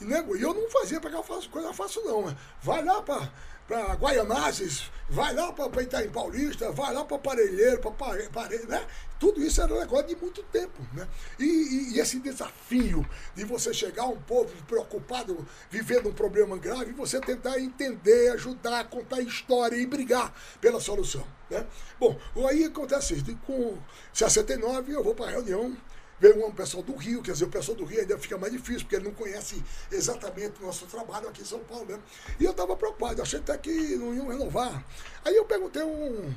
[0.00, 2.26] E, nego, e eu não fazia pegar fácil, coisa fácil, não.
[2.26, 2.36] Né?
[2.62, 3.30] Vai lá para
[3.66, 8.86] para Guaianazes, vai lá para Itaim Paulista, vai lá para Parelheiro, para Pare, Pare, né?
[9.18, 11.08] Tudo isso era um negócio de muito tempo, né?
[11.38, 16.58] E, e- e esse desafio de você chegar a um povo preocupado, vivendo um problema
[16.58, 21.66] grave, e você tentar entender, ajudar, contar história e brigar pela solução, né?
[21.98, 23.78] Bom, aí acontece isso, com
[24.12, 25.74] 69 eu vou para a reunião,
[26.20, 28.82] Veio um pessoal do Rio, quer dizer, o pessoal do Rio ainda fica mais difícil,
[28.82, 32.02] porque ele não conhece exatamente o nosso trabalho aqui em São Paulo mesmo.
[32.38, 34.84] E eu estava preocupado, achei até que não iam renovar.
[35.24, 36.32] Aí eu perguntei um,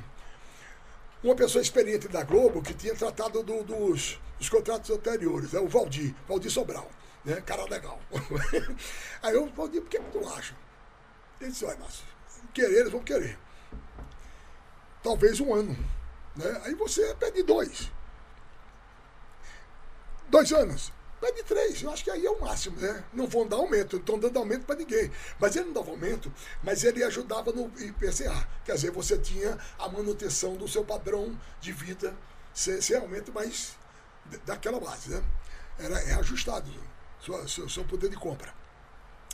[1.22, 5.68] uma pessoa experiente da Globo que tinha tratado do- dos, dos contratos anteriores, é o
[5.68, 6.90] Valdir, Valdir Sobral,
[7.24, 7.40] né?
[7.46, 8.00] Cara legal.
[9.22, 10.56] Aí eu, Valdir, por que, que tu acha?
[11.40, 12.04] Ele disse, olha, Márcio,
[12.52, 13.38] querer, eles vão querer.
[15.04, 15.76] Talvez um ano.
[16.34, 16.60] Né?
[16.64, 17.90] Aí você pede dois
[20.28, 20.92] dois anos.
[21.20, 23.04] Pede três, eu acho que aí é o máximo, né?
[23.12, 25.10] Não vão dar aumento, não estão dando aumento para ninguém.
[25.40, 28.48] Mas ele não dava aumento, mas ele ajudava no IPCA.
[28.64, 32.16] Quer dizer, você tinha a manutenção do seu padrão de vida
[32.54, 33.76] sem, sem aumento, mas
[34.46, 35.24] daquela base, né?
[35.76, 36.70] Era, é ajustado
[37.20, 38.54] sua, seu, seu poder de compra.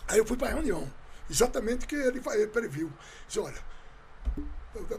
[0.08, 0.90] Aí eu fui para a reunião,
[1.30, 2.92] exatamente o que ele, ele previu.
[3.26, 3.62] Disse, olha,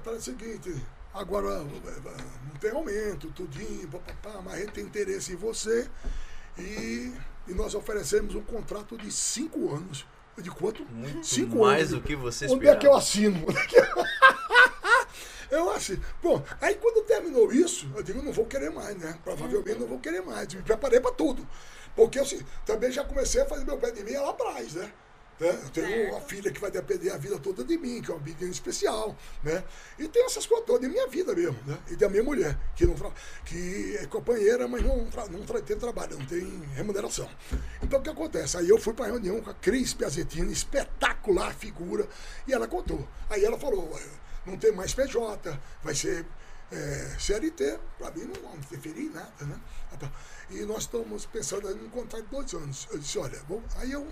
[0.03, 0.85] para o seguinte,
[1.15, 5.89] agora não tem aumento, tudinho, papapá, mas a gente tem interesse em você
[6.57, 7.13] e,
[7.47, 10.05] e nós oferecemos um contrato de cinco anos.
[10.37, 10.83] De quanto?
[10.91, 12.01] Muito cinco mais anos.
[12.01, 12.97] do que você Onde é que eu esperava.
[12.97, 13.45] assino?
[13.47, 13.85] Onde é que eu...
[15.51, 19.17] Eu assim, bom, aí quando terminou isso, eu digo, não vou querer mais, né?
[19.23, 20.51] Provavelmente não vou querer mais.
[20.53, 21.47] Me preparei para tudo.
[21.95, 24.91] Porque assim, também já comecei a fazer meu pé de mim lá atrás, né?
[25.39, 25.49] Né?
[25.49, 28.23] Eu tenho uma filha que vai depender a vida toda de mim, que é uma
[28.23, 29.63] menina especial, né?
[29.99, 31.77] E tem essas coisas todas minha vida mesmo, né?
[31.89, 32.95] E da minha mulher, que, não
[33.45, 36.41] que é companheira, mas não, tra- não tra- tem trabalho, não tem
[36.73, 37.29] remuneração.
[37.83, 38.55] Então o que acontece?
[38.57, 42.07] Aí eu fui para a reunião com a Cris Piazettini, espetacular figura,
[42.47, 43.05] e ela contou.
[43.29, 44.09] Aí ela falou, "Olha,
[44.45, 46.25] não tem mais PJ, vai ser
[46.71, 49.59] é, CLT, para mim não vamos interferir nada, né?
[50.49, 52.87] E nós estamos pensando em um contrato de dois anos.
[52.91, 54.07] Eu disse, olha, vou, aí eu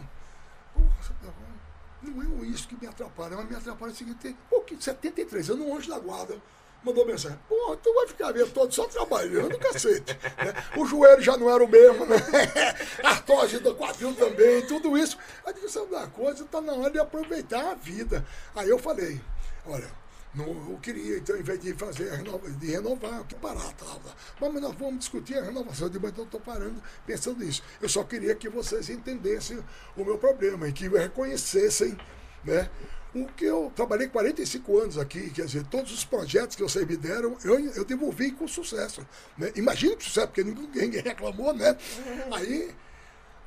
[1.12, 1.54] Porra,
[2.02, 5.66] não é isso que me atrapalha, mas me atrapalha o seguinte, pô, que 73 anos,
[5.66, 6.36] um anjo da guarda,
[6.84, 10.18] mandou mensagem, pô, tu vai ficar a vida só trabalhando, cacete.
[10.38, 10.54] né?
[10.78, 12.18] O joelho já não era o mesmo, né?
[13.04, 15.18] Artrose do quadril também, tudo isso.
[15.46, 18.26] A divisão da coisa está na hora de aproveitar a vida.
[18.54, 19.22] Aí eu falei,
[19.66, 19.90] olha,
[20.36, 24.02] não, eu queria, então, em vez de fazer a renova, de renovar, que parar, tal.
[24.42, 25.88] Mas nós vamos discutir a renovação.
[25.90, 27.62] Mas então eu estou parando pensando nisso.
[27.80, 29.64] Eu só queria que vocês entendessem
[29.96, 31.96] o meu problema e que reconhecessem,
[32.44, 32.68] né?
[33.14, 36.98] O que eu trabalhei 45 anos aqui, quer dizer, todos os projetos que vocês me
[36.98, 39.06] deram, eu, eu devolvi com sucesso.
[39.38, 39.52] Né?
[39.56, 41.78] Imagina que sucesso, porque ninguém, reclamou, né?
[42.34, 42.72] Aí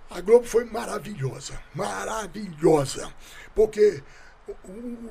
[0.09, 3.13] a Globo foi maravilhosa, maravilhosa.
[3.57, 4.05] Porque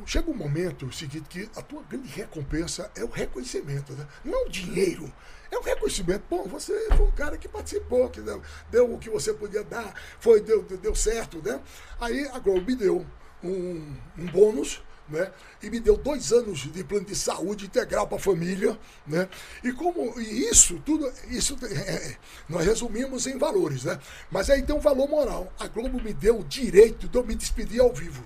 [0.06, 4.08] chega um momento seguinte que a tua grande recompensa é o reconhecimento, né?
[4.24, 5.12] não é o dinheiro.
[5.52, 6.24] É o reconhecimento.
[6.30, 9.94] Pô, você foi um cara que participou, que deu, deu o que você podia dar,
[10.20, 11.62] foi, deu, deu, certo, né?
[12.00, 13.06] Aí a Globo me deu
[13.44, 15.32] um, um bônus, né?
[15.62, 19.30] E me deu dois anos de plano de saúde integral para a família, né?
[19.64, 22.18] E como e isso tudo, isso é, é,
[22.50, 24.00] nós resumimos em valores, né?
[24.32, 25.54] Mas aí tem um valor moral.
[25.60, 28.24] A Globo me deu o direito de eu me despedir ao vivo,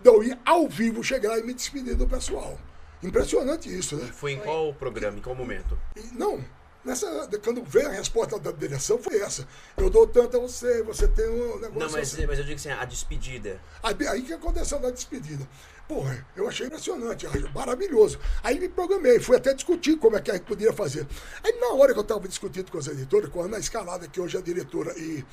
[0.00, 2.58] de eu ir ao vivo chegar e me despedir do pessoal.
[3.02, 4.10] Impressionante isso, né?
[4.12, 5.78] Foi em qual programa, em qual momento?
[6.12, 6.44] Não,
[6.84, 9.46] nessa, quando veio a resposta da direção foi essa.
[9.76, 11.78] Eu dou tanto a você, você tem um negócio.
[11.78, 12.26] Não, mas, assim.
[12.26, 13.60] mas eu digo assim, a despedida.
[13.82, 15.46] Aí, aí que aconteceu na despedida.
[15.86, 18.18] Porra, eu achei impressionante, achei maravilhoso.
[18.42, 21.06] Aí me programei, fui até discutir como é que a gente podia fazer.
[21.42, 24.20] Aí na hora que eu estava discutindo com as editoras, com a Ana Escalada, que
[24.20, 25.24] hoje é a diretora, e,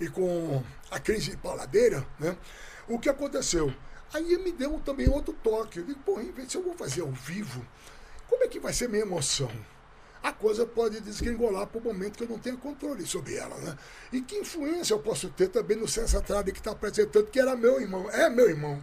[0.00, 2.36] e com a Cris Paladeira, né?
[2.88, 3.74] O que aconteceu?
[4.12, 5.78] Aí me deu também outro toque.
[5.78, 7.66] Eu digo, pô, se eu vou fazer ao vivo,
[8.28, 9.50] como é que vai ser minha emoção?
[10.26, 13.78] a coisa pode desgringolar para o momento que eu não tenha controle sobre ela, né?
[14.12, 17.54] E que influência eu posso ter também no César Trade que está apresentando, que era
[17.54, 18.82] meu irmão, é meu irmão.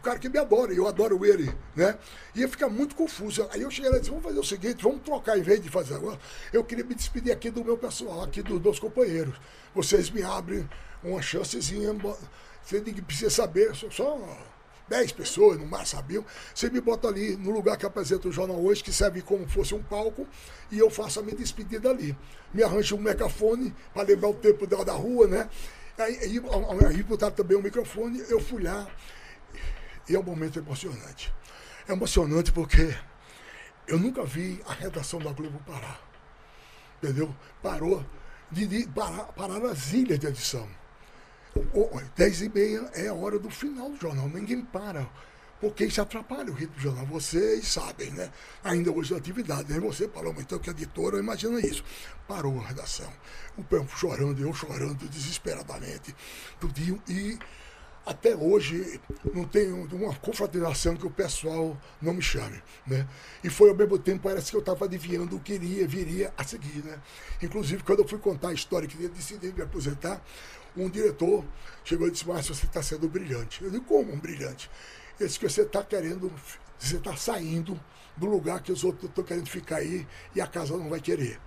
[0.00, 1.96] O cara que me adora, e eu adoro ele, né?
[2.34, 3.46] Ia ficar muito confuso.
[3.52, 5.68] Aí eu cheguei lá e disse, vamos fazer o seguinte, vamos trocar em vez de
[5.68, 6.18] fazer agora.
[6.52, 9.36] Eu queria me despedir aqui do meu pessoal, aqui dos meus companheiros.
[9.72, 10.68] Vocês me abrem
[11.04, 11.94] uma chancezinha,
[12.64, 14.18] você precisa saber, só
[14.90, 16.24] 10 pessoas no mar sabiam.
[16.52, 19.72] Você me bota ali no lugar que apresenta o jornal hoje, que serve como fosse
[19.72, 20.26] um palco,
[20.70, 22.16] e eu faço a minha despedida ali.
[22.52, 25.48] Me arranjo um megafone para lembrar o tempo da, da rua, né?
[25.96, 26.42] Aí, aí,
[26.88, 28.88] aí botaram também o microfone, eu fui lá,
[30.08, 31.32] e é um momento emocionante.
[31.88, 32.92] É emocionante porque
[33.86, 36.00] eu nunca vi a redação da Globo parar.
[37.00, 37.34] Entendeu?
[37.62, 38.04] Parou
[38.50, 40.68] de, de parar as ilhas de edição.
[42.16, 45.08] 10 e meia é a hora do final do jornal, ninguém para.
[45.60, 47.04] Porque isso atrapalha o ritmo do jornal.
[47.06, 48.32] Vocês sabem, né?
[48.64, 49.78] Ainda hoje na atividade, né?
[49.80, 51.84] Você, Paloma, então, que editora, imagina isso.
[52.26, 53.12] Parou a redação.
[53.58, 56.14] O povo chorando, eu chorando desesperadamente.
[56.58, 57.02] Tudinho.
[57.06, 57.38] E
[58.06, 58.98] até hoje
[59.34, 62.62] não tenho uma confraternização que o pessoal não me chame.
[62.86, 63.06] Né?
[63.44, 66.42] E foi ao mesmo tempo, parece que eu estava adivinhando o que iria, viria a
[66.42, 66.82] seguir.
[66.82, 66.98] Né?
[67.42, 70.22] Inclusive, quando eu fui contar a história que eu decidi me aposentar,
[70.76, 71.44] um diretor
[71.84, 73.62] chegou e disse, Márcio, você está sendo brilhante.
[73.62, 74.70] Eu disse, como um brilhante?
[75.18, 76.32] Ele disse que você está querendo,
[76.78, 77.78] você está saindo
[78.16, 81.40] do lugar que os outros estão querendo ficar aí e a casa não vai querer.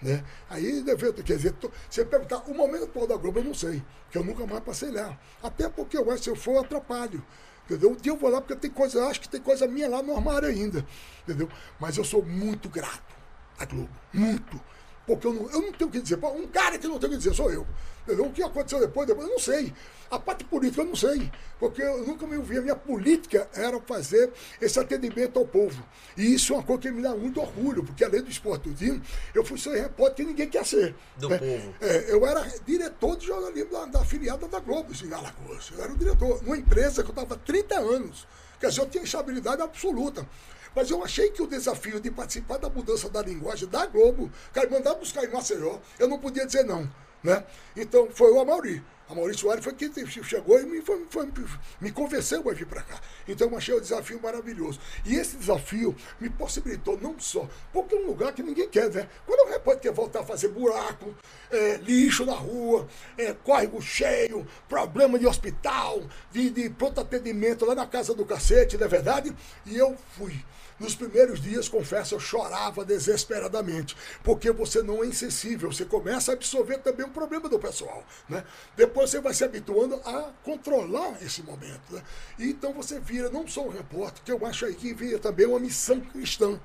[0.00, 0.22] Né?
[0.50, 0.84] Aí,
[1.24, 1.54] quer dizer,
[1.88, 4.90] você perguntar, o momento atual da Globo eu não sei, que eu nunca mais passei
[4.90, 5.18] lá.
[5.42, 7.24] Até porque eu se eu for, eu atrapalho.
[7.64, 7.90] Entendeu?
[7.90, 10.14] Um dia eu vou lá porque tem coisa, acho que tem coisa minha lá no
[10.14, 10.86] armário ainda.
[11.22, 11.48] Entendeu?
[11.80, 13.16] Mas eu sou muito grato
[13.58, 13.90] à Globo.
[14.12, 14.60] Muito.
[15.06, 16.18] Porque eu não, eu não tenho o que dizer.
[16.24, 17.66] Um cara que não tem o que dizer sou eu.
[18.02, 18.26] Entendeu?
[18.26, 19.72] O que aconteceu depois, depois, eu não sei.
[20.10, 21.30] A parte política eu não sei.
[21.58, 22.58] Porque eu nunca me ouvi.
[22.58, 25.82] A minha política era fazer esse atendimento ao povo.
[26.16, 29.00] E isso é uma coisa que me dá muito orgulho, porque além do esporte tudinho,
[29.34, 30.94] eu fui ser repórter que ninguém quer ser.
[31.16, 31.38] Do né?
[31.38, 31.74] povo.
[31.80, 35.70] É, eu era diretor de jornalismo da, da filiada da Globo, em Alagoas.
[35.72, 38.26] Eu era o diretor, numa empresa que eu estava há 30 anos.
[38.60, 40.26] Quer dizer, eu tinha estabilidade absoluta.
[40.76, 44.68] Mas eu achei que o desafio de participar da mudança da linguagem da Globo, cara,
[44.68, 46.86] mandar buscar em Maceió, eu não podia dizer não.
[47.24, 47.42] Né?
[47.74, 48.84] Então foi o Amauri.
[49.08, 51.28] A Maurício Soares foi quem chegou e me, foi, foi,
[51.80, 53.00] me convenceu a vir para cá.
[53.26, 54.80] Então eu achei o desafio maravilhoso.
[55.04, 59.08] E esse desafio me possibilitou não só, porque é um lugar que ninguém quer, né?
[59.24, 61.14] Quando o repórter quer voltar a fazer buraco,
[61.52, 66.02] é, lixo na rua, é, córrego cheio, problema de hospital,
[66.32, 69.34] de, de pronto atendimento lá na casa do cacete, não é verdade?
[69.64, 70.44] E eu fui.
[70.78, 76.34] Nos primeiros dias, confesso, eu chorava desesperadamente, porque você não é insensível, você começa a
[76.34, 78.04] absorver também o problema do pessoal.
[78.28, 78.44] Né?
[78.76, 81.80] Depois você vai se habituando a controlar esse momento.
[81.90, 82.02] Né?
[82.38, 85.46] E então você vira não só um repórter, que eu acho aí que vira também
[85.46, 86.60] uma missão cristã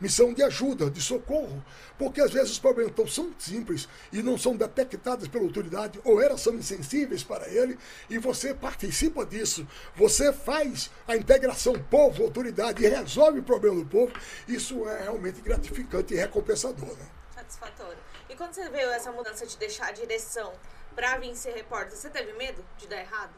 [0.00, 1.62] missão de ajuda, de socorro,
[1.98, 6.20] porque às vezes os problemas então, são simples e não são detectados pela autoridade, ou
[6.20, 7.78] elas são insensíveis para ele,
[8.08, 14.12] e você participa disso, você faz a integração povo-autoridade e resolve o problema do povo,
[14.48, 16.96] isso é realmente gratificante e recompensador.
[16.96, 17.06] Né?
[17.34, 17.98] Satisfatório.
[18.28, 20.52] E quando você veio essa mudança de deixar a direção
[20.94, 23.32] para vir ser repórter, você teve medo de dar errado?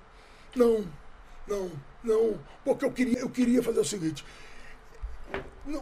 [0.55, 0.87] Não,
[1.47, 1.73] não,
[2.05, 4.25] não, porque eu queria, eu queria fazer o seguinte,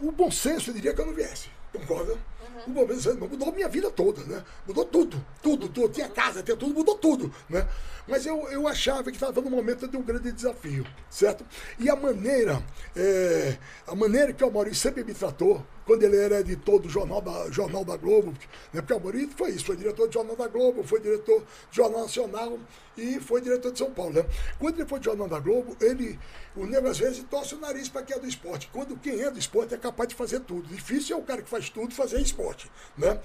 [0.01, 1.49] o bom senso diria que eu não viesse.
[1.71, 2.13] Concorda?
[2.13, 2.83] Uhum.
[2.83, 4.43] O bom senso mudou a minha vida toda, né?
[4.67, 5.89] Mudou tudo, tudo, tudo.
[5.89, 7.67] Tinha casa, tinha tudo, mudou tudo, né?
[8.07, 11.45] Mas eu, eu achava que estava no momento de um grande desafio, certo?
[11.79, 12.61] E a maneira,
[12.95, 17.21] é, a maneira que o Maurício sempre me tratou, quando ele era editor do Jornal
[17.21, 18.33] da, Jornal da Globo,
[18.73, 18.81] né?
[18.81, 22.01] porque o Maurício foi isso, foi diretor do Jornal da Globo, foi diretor do Jornal
[22.01, 22.59] Nacional
[22.97, 24.13] e foi diretor de São Paulo.
[24.13, 24.25] Né?
[24.59, 26.19] Quando ele foi do Jornal da Globo, ele,
[26.55, 28.69] o nego às vezes torce o nariz para quem é do esporte.
[28.71, 30.67] Quando quem é do esporte é capaz de fazer tudo.
[30.67, 32.69] Difícil é o cara que faz tudo fazer esporte.
[32.97, 33.19] Né?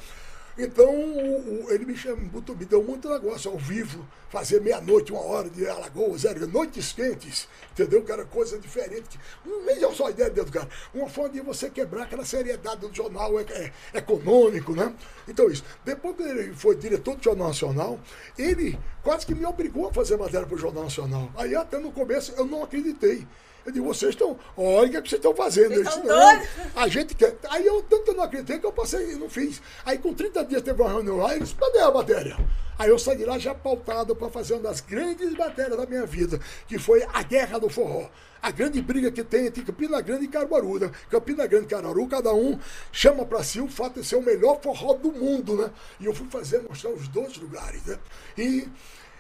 [0.59, 5.21] Então, o, o, ele me, chamou, me deu muito negócio ao vivo, fazer meia-noite, uma
[5.21, 8.03] hora de Alagoas, era noites quentes, entendeu?
[8.03, 9.21] Que era coisa diferente.
[9.67, 10.69] É só a ideia dentro cara.
[10.95, 14.95] Uma forma de você quebrar aquela seriedade do jornal é, é, econômico, né?
[15.29, 15.65] Então, isso.
[15.85, 18.01] Depois que ele foi diretor do Jornal Nacional,
[18.39, 21.31] ele quase que me obrigou a fazer matéria para o Jornal Nacional.
[21.37, 23.27] Aí, até no começo, eu não acreditei.
[23.67, 24.39] Eu digo, vocês estão.
[24.57, 25.75] Olha o que, é que vocês estão fazendo.
[25.75, 27.37] Vocês estão "Não, doidos?" A gente quer.
[27.51, 29.61] Aí eu tanto não acreditei que eu passei e não fiz.
[29.85, 32.37] Aí com 30 dias teve uma reunião lá e eles, cadê a matéria?
[32.79, 36.05] Aí eu saí de lá já pautado para fazer uma das grandes matérias da minha
[36.05, 36.39] vida,
[36.69, 38.09] que foi a Guerra do Forró.
[38.43, 40.91] A grande briga que tem entre Campina Grande e Caruaru, né?
[41.11, 42.59] Campina Grande e Caruaru, cada um
[42.93, 45.71] chama para si o fato de ser o melhor forró do mundo, né?
[45.99, 47.99] E eu fui fazer, mostrar os dois lugares, né?
[48.37, 48.69] E,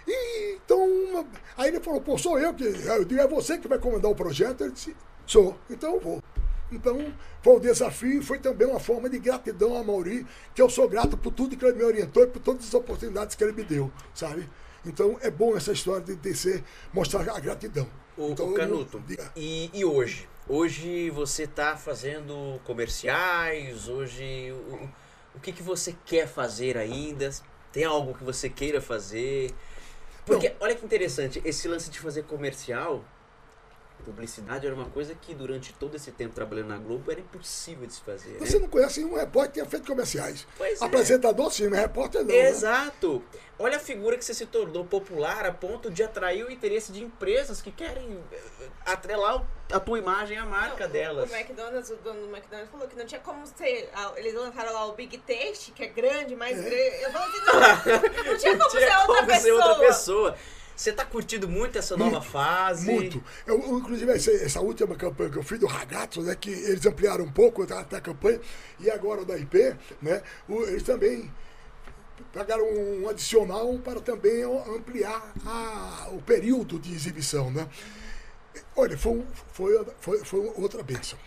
[0.07, 1.27] e então, uma-
[1.57, 2.65] aí ele falou, pô, sou eu que.
[2.65, 4.63] Eu digo, é você que vai comandar o projeto?
[4.63, 4.97] Ele disse,
[5.27, 6.23] sou, então eu vou.
[6.73, 10.69] Então, foi um desafio e foi também uma forma de gratidão a Mauri, que eu
[10.69, 13.53] sou grato por tudo que ele me orientou e por todas as oportunidades que ele
[13.53, 14.49] me deu, sabe?
[14.85, 17.89] Então, é bom essa história de, de ser, mostrar a gratidão.
[18.17, 19.31] O, então, o eu- Canuto, diga.
[19.37, 20.29] e, e hoje?
[20.49, 24.89] Hoje você está fazendo comerciais, hoje o,
[25.37, 27.31] o que, que você quer fazer ainda?
[27.73, 29.53] Tem algo que você queira fazer?
[30.27, 33.05] Porque, olha que interessante, esse lance de fazer comercial,
[34.07, 37.93] publicidade era uma coisa que durante todo esse tempo trabalhando na Globo era impossível de
[37.95, 38.31] se fazer.
[38.31, 38.39] né?
[38.41, 40.47] Você não conhece nenhum repórter que tenha feito comerciais.
[40.57, 40.85] Pois é.
[40.85, 42.29] Apresentador sim, mas repórter não.
[42.29, 42.49] né?
[42.49, 43.23] Exato.
[43.59, 47.03] Olha a figura que você se tornou popular a ponto de atrair o interesse de
[47.03, 48.39] empresas que querem eh,
[48.85, 51.31] atrelar a tua imagem à marca Não, delas.
[51.31, 53.91] O McDonald's, o dono do McDonald's falou que não tinha como ser.
[54.17, 57.03] Eles lançaram lá o Big Taste, que é grande, mais grande.
[57.03, 59.67] Eu falei assim, não, não tinha como Tinha ser outra como ser pessoa.
[59.69, 60.37] outra pessoa.
[60.77, 62.85] Você tá curtindo muito essa nova fase?
[62.91, 63.25] Muito.
[63.47, 67.25] Eu, inclusive, essa, essa última campanha que eu fiz do Ragazzo, né, que eles ampliaram
[67.25, 68.39] um pouco até a campanha,
[68.79, 71.33] e agora o da IP, né, o- eles também
[72.33, 77.51] pagaram um adicional para também ampliar a- o período de exibição.
[77.51, 77.67] Né?
[78.77, 81.19] Olha, foi, foi, foi, foi outra bênção.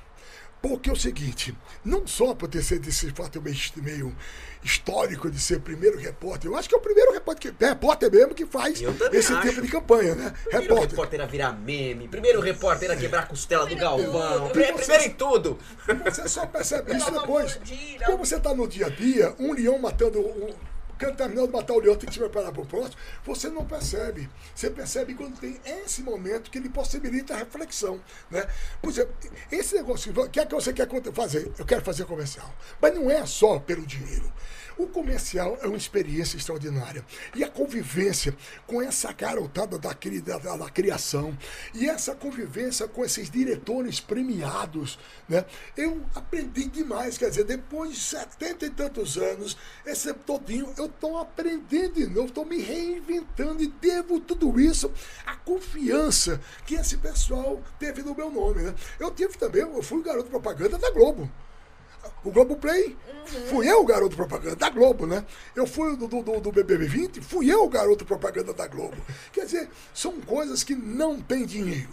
[0.62, 1.56] Porque é o seguinte,
[1.86, 4.16] não só por ter sido esse fato meio, meio
[4.62, 8.12] histórico de ser o primeiro repórter, eu acho que é o primeiro repórter, que, repórter
[8.12, 8.82] mesmo que faz
[9.14, 9.48] esse acho.
[9.48, 10.34] tipo de campanha, né?
[10.44, 10.90] Primeiro Repórter.
[10.90, 15.12] repórter a virar meme, primeiro repórter a quebrar a costela do Galvão, primeiro, primeiro em
[15.12, 15.58] tudo.
[16.06, 17.60] Você só percebe isso Toma depois.
[18.06, 20.54] Como você está no dia a dia, um leão matando um.
[21.00, 22.98] De matar o leão, tem que se preparar para o próximo.
[23.26, 24.30] Você não percebe.
[24.54, 28.02] Você percebe quando tem esse momento que ele possibilita a reflexão.
[28.30, 28.46] Né?
[28.82, 29.16] Por exemplo,
[29.52, 31.52] esse negócio, o que é que você quer fazer?
[31.58, 32.54] Eu quero fazer comercial.
[32.82, 34.32] Mas não é só pelo dinheiro.
[34.80, 37.04] O comercial é uma experiência extraordinária.
[37.36, 38.34] E a convivência
[38.66, 41.38] com essa garotada da, da- da criação
[41.74, 45.44] e essa convivência com esses diretores premiados, né?
[45.76, 47.18] Eu aprendi demais.
[47.18, 52.08] Quer dizer, depois de setenta e tantos anos, esse tempo todinho, eu estou aprendendo de
[52.08, 54.90] novo, estou me reinventando e devo tudo isso
[55.26, 58.62] à confiança que esse pessoal teve no meu nome.
[58.64, 58.74] Né?
[58.98, 61.30] Eu tive também, eu fui garoto propaganda da Globo.
[62.24, 62.98] O Globo Play,
[63.50, 65.26] fui eu o garoto propaganda da Globo, né?
[65.56, 68.98] Eu fui do, do, do- do BBB 20, fui eu o garoto propaganda da Globo.
[69.32, 71.90] Quer dizer, são coisas que não têm dinheiro.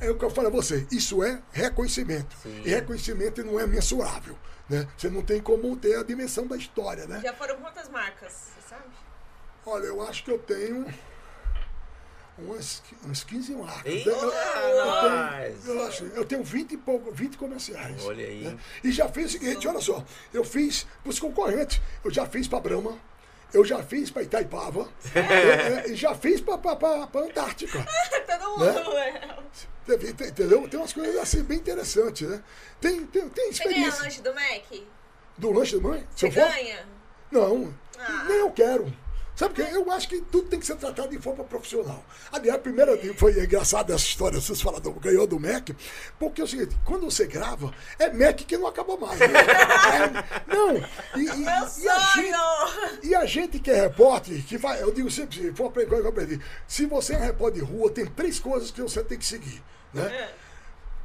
[0.00, 2.36] É, o que eu falo a você, isso é reconhecimento.
[2.42, 2.62] Sim.
[2.64, 4.38] E reconhecimento não é mensurável.
[4.68, 4.86] Né?
[4.96, 7.20] Você não tem como ter a dimensão da história, né?
[7.24, 8.84] Já foram quantas marcas, você sabe?
[9.66, 10.86] Olha, eu acho que eu tenho
[12.38, 13.84] umas, uns 15 marcas.
[13.92, 15.54] Eita, Eu- eu, nós!
[15.64, 18.04] tenho, eu, acho, eu tenho 20 e pouco, 20 comerciais.
[18.04, 18.44] Olha aí.
[18.44, 18.58] né?
[18.84, 22.46] E já fiz o seguinte, olha só, eu fiz para os concorrentes, eu já fiz
[22.48, 22.98] para Brahma,
[23.52, 27.84] eu já fiz para Itaipava, eu, é, e já fiz para a Antártica.
[28.26, 28.96] Todo mundo.
[28.98, 29.38] é.
[29.86, 30.68] Teve- tem- Entendeu?
[30.68, 32.42] Tem umas coisas assim bem interessantes, né?
[32.80, 34.02] Tem, tem, tem Você ganha experiência.
[34.04, 34.82] lanche do Mac?
[35.38, 36.06] Do lanche da mãe?
[36.14, 36.86] Você eu ganha?
[37.30, 38.24] Não, Ah.
[38.28, 38.92] nem eu quero.
[39.38, 39.70] Sabe por quê?
[39.72, 42.04] Eu acho que tudo tem que ser tratado de forma profissional.
[42.32, 45.68] Aliás, a primeira foi engraçada essa história, vocês falaram ganhou do Mac,
[46.18, 49.16] porque é o seguinte, quando você grava, é Mac que não acaba mais.
[49.20, 49.26] né?
[49.28, 50.80] É, não, e,
[51.20, 52.98] e- Meu e a gente, sonho!
[53.04, 56.02] e a gente que é repórter, que vai, eu digo sempre, se for aprender, coisa
[56.02, 59.16] que eu aprendi, se você é repórter de rua, tem três coisas que você tem
[59.18, 59.62] que seguir.
[59.94, 60.02] Né?
[60.02, 60.30] É.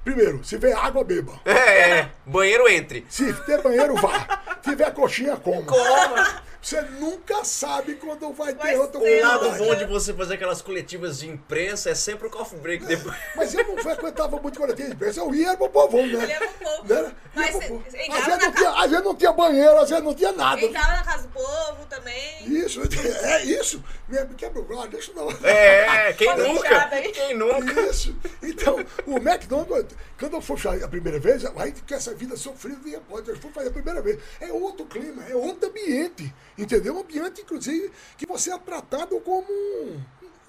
[0.04, 1.40] Primeiro, se vê água, beba.
[1.46, 1.52] É,
[2.00, 3.06] é, banheiro entre.
[3.10, 4.58] Se ter banheiro, vá.
[4.64, 5.62] Se tiver coxinha, coma.
[5.68, 6.44] Coma.
[6.64, 9.22] Você nunca sabe quando vai ter Vai outra ser.
[9.22, 12.86] O lado bom de você fazer aquelas coletivas de imprensa é sempre o coffee break
[12.86, 13.14] depois.
[13.36, 16.24] Mas eu não frequentava muito coletivo de imprensa, eu ia pro povão, né?
[16.24, 16.94] Ele é pro povo.
[16.94, 17.12] Né?
[17.36, 17.84] Mas povo.
[17.86, 20.62] Às vezes, não tinha, às vezes não tinha banheiro, às vezes não tinha nada.
[20.62, 22.46] Entrava na casa do povo também.
[22.46, 23.84] Isso, é isso.
[24.08, 25.32] Me quebra o galho, deixa eu não.
[25.46, 26.88] É, quem nunca?
[27.12, 27.82] Quem nunca?
[27.82, 28.16] Isso.
[28.42, 32.78] Então, o McDonald's, quando eu fui fazer a primeira vez, aí que essa vida sofrida
[32.88, 34.20] eu fui fazer a primeira vez.
[34.40, 36.34] É outro clima, é outro ambiente.
[36.58, 36.96] Entendeu?
[36.96, 40.02] Um ambiente, inclusive, que você é tratado como um.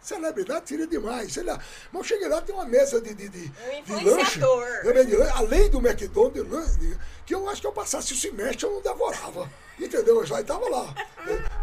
[0.02, 1.58] Celebridade seria demais, sei lá.
[1.90, 3.52] Mas eu cheguei lá, tem uma mesa de, de, de,
[3.88, 4.38] Um de lanche.
[4.38, 8.64] né, de lanche, Além do McDonald's, né, que eu acho que eu passasse o semestre
[8.66, 9.50] eu não devorava.
[9.76, 10.20] Entendeu?
[10.20, 10.94] Mas aí tava lá.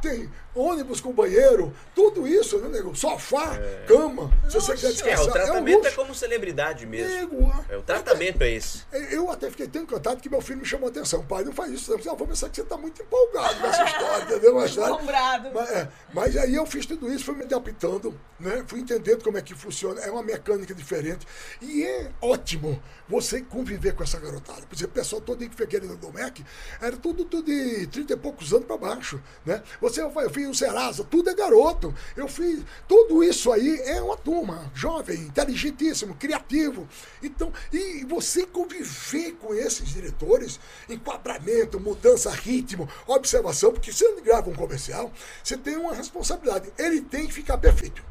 [0.01, 2.93] Tem ônibus com banheiro, tudo isso, né, nego?
[2.93, 3.57] Sofá,
[3.87, 4.29] cama.
[4.49, 5.27] Se você quiser É, descansar.
[5.27, 5.95] o tratamento é, luxo.
[5.95, 7.07] como celebridade mesmo.
[7.39, 8.83] Nego, É, o tratamento é esse.
[9.11, 11.23] Eu até fiquei tão encantado que meu filho me chamou a atenção.
[11.23, 11.93] Pai, não faz isso.
[11.93, 14.65] Eu vou pensar que você está muito empolgado com essa história, entendeu?
[14.65, 15.51] História- Assombrado.
[15.53, 18.65] Mas, é, mas aí eu fiz tudo isso, fui me adaptando, né?
[18.67, 20.01] Fui entendendo como é que funciona.
[20.01, 21.25] É uma mecânica diferente.
[21.61, 22.81] E é ótimo
[23.11, 24.61] você conviver com essa garotada.
[24.61, 26.45] Por exemplo, o pessoal todo que foi querendo do MEC,
[26.79, 29.61] era tudo, tudo de 30 e poucos anos para baixo, né?
[29.81, 31.93] Você, eu fiz o Serasa, tudo é garoto.
[32.15, 32.63] Eu fiz...
[32.87, 36.87] Tudo isso aí é uma turma jovem, inteligentíssimo, criativo.
[37.21, 40.59] Então, e você conviver com esses diretores,
[40.89, 45.11] enquadramento, mudança, ritmo, observação, porque se ele grava um comercial,
[45.43, 46.71] você tem uma responsabilidade.
[46.77, 48.10] Ele tem que ficar perfeito.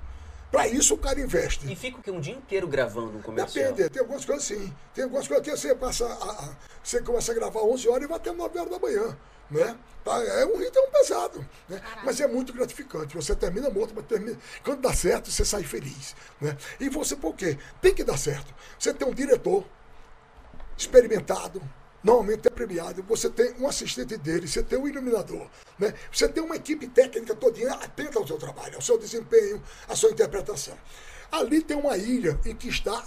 [0.51, 1.71] Para isso o cara investe.
[1.71, 2.11] E fica o quê?
[2.11, 3.73] Um dia inteiro gravando um comercial.
[3.73, 4.75] Depende, tem algumas coisas sim.
[4.93, 6.07] Tem algumas coisas que você passa.
[6.07, 9.17] A, a- você começa a gravar 11 horas e vai até 9 horas da manhã.
[9.51, 9.77] Né?
[10.05, 10.17] Tá?
[10.23, 11.47] É um ritmo pesado.
[11.69, 11.81] Né?
[12.05, 13.15] Mas é muito gratificante.
[13.17, 14.37] Você termina morto, mas termina.
[14.65, 16.17] Quando dá certo, você sai feliz.
[16.41, 16.57] Né?
[16.81, 17.57] E você, por quê?
[17.81, 18.53] Tem que dar certo.
[18.79, 19.65] Você tem um diretor
[20.77, 21.61] experimentado,
[22.03, 25.47] normalmente é premiado, você tem um assistente dele, você tem um iluminador,
[25.79, 25.95] né?
[26.11, 30.11] você tem uma equipe técnica todinha atenta ao seu trabalho, ao seu desempenho, à sua
[30.11, 30.77] interpretação.
[31.31, 33.05] Ali tem uma ilha em que está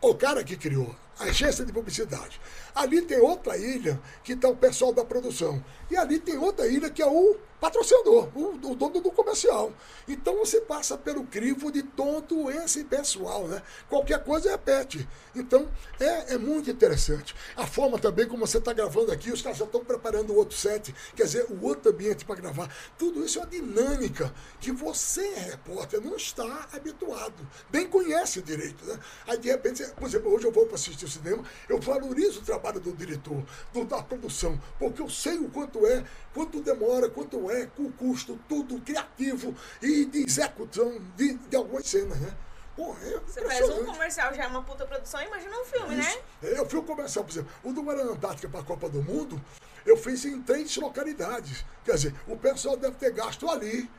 [0.00, 2.40] o cara que criou, agência de publicidade.
[2.74, 5.62] Ali tem outra ilha que está o pessoal da produção.
[5.90, 9.72] E ali tem outra ilha que é o patrocinador, o, o dono do comercial.
[10.06, 13.62] Então você passa pelo crivo de todo esse pessoal, né?
[13.88, 15.08] Qualquer coisa repete.
[15.34, 17.34] Então é, é muito interessante.
[17.56, 20.56] A forma também como você está gravando aqui, os caras já estão preparando o outro
[20.56, 22.72] set, quer dizer, o outro ambiente para gravar.
[22.96, 27.46] Tudo isso é uma dinâmica que você, repórter, não está habituado.
[27.72, 28.98] Nem conhece direito, né?
[29.26, 32.44] Aí de repente, por exemplo, hoje eu vou para assistir o cinema, eu valorizo o
[32.44, 33.42] trabalho do diretor,
[33.72, 37.92] do, da produção, porque eu sei o quanto é, quanto demora, quanto é, com o
[37.92, 42.36] custo, tudo criativo e de execução de, de algumas cenas, né?
[42.76, 46.16] Porra, é Você faz um comercial, já é uma puta produção, imagina um filme, Isso.
[46.16, 46.22] né?
[46.44, 49.02] É, Eu fui um comercial, por exemplo, o do Guarana Antártica para a Copa do
[49.02, 49.42] Mundo,
[49.84, 51.64] eu fiz em três localidades.
[51.84, 53.90] Quer dizer, o pessoal deve ter gasto ali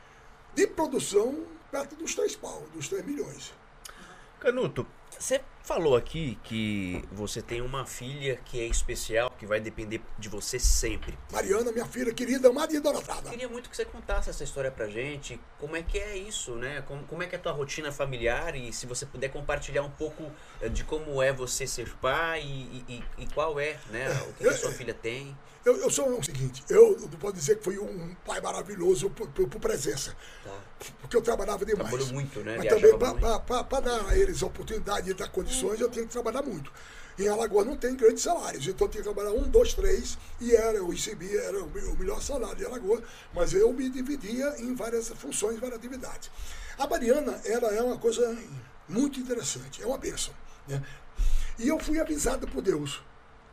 [0.54, 3.52] de produção perto dos três pau, dos 3 milhões.
[4.40, 10.00] Canuto, você falou aqui que você tem uma filha que é especial, que vai depender
[10.18, 11.16] de você sempre.
[11.30, 13.30] Mariana, minha filha querida, amada e idolatrada.
[13.30, 15.40] Queria muito que você contasse essa história pra gente.
[15.58, 16.82] Como é que é isso, né?
[16.86, 19.90] Como, como é que é a tua rotina familiar e se você puder compartilhar um
[19.90, 20.30] pouco
[20.60, 24.08] eh, de como é você ser pai e, e- e qual é, né?
[24.28, 25.36] O que, que a sua filha tem.
[25.64, 29.28] Eu, eu sou o seguinte, eu não posso dizer que fui um pai maravilhoso por,
[29.28, 30.58] por- por presença, Tá?
[31.02, 31.90] porque eu trabalhava demais.
[31.90, 32.56] Trabalhou muito, né?
[32.56, 36.10] Mas Viajava também para dar a eles a oportunidade e dar condições, eu tinha que
[36.12, 36.72] trabalhar muito.
[37.18, 40.54] Em Alagoas não tem grandes salários, então eu tinha que trabalhar um, dois, três, e
[40.56, 43.02] era, eu recebia, era o me- o melhor salário de Alagoas,
[43.34, 46.30] mas eu me dividia em várias funções, várias atividades.
[46.78, 48.34] A Mariana, ela é uma coisa
[48.88, 50.32] muito interessante, é uma bênção.
[50.66, 50.82] Né?
[51.58, 53.02] E eu fui avisado por Deus.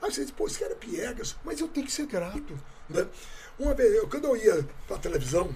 [0.01, 2.57] Aí você diz, pô, esse cara é piegas, mas eu tenho que ser grato.
[2.89, 3.07] Né?
[3.57, 5.53] Uma vez, eu, quando eu ia para a televisão,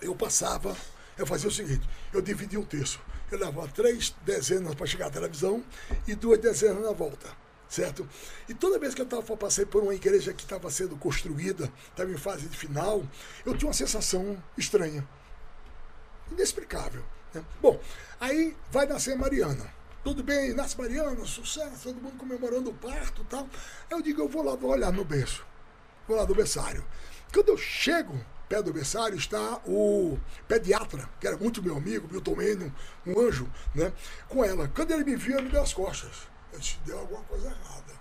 [0.00, 0.76] eu passava,
[1.16, 3.00] eu fazia o seguinte, eu dividia um terço.
[3.30, 5.64] Eu levava três dezenas para chegar à televisão
[6.06, 7.28] e duas dezenas na volta.
[7.68, 8.08] Certo?
[8.48, 12.10] E toda vez que eu tava, passei por uma igreja que estava sendo construída, estava
[12.12, 13.04] em fase de final,
[13.44, 15.06] eu tinha uma sensação estranha
[16.30, 17.02] inexplicável.
[17.34, 17.44] né?
[17.60, 17.80] Bom,
[18.20, 19.68] aí vai nascer Mariana.
[20.06, 23.48] Tudo bem, nasce Mariana, sucesso, todo mundo comemorando o parto e tal.
[23.90, 25.44] Eu digo, eu vou lá, vou olhar no berço.
[26.06, 26.86] Vou lá do berçário.
[27.34, 28.16] Quando eu chego
[28.48, 32.72] perto do berçário, está o pediatra, que era muito meu amigo, Milton Menino,
[33.04, 33.92] um anjo, né?
[34.28, 34.70] Com ela.
[34.76, 36.28] Quando ele me viu, ele me deu as costas.
[36.52, 37.92] Eu disse, deu alguma coisa errada.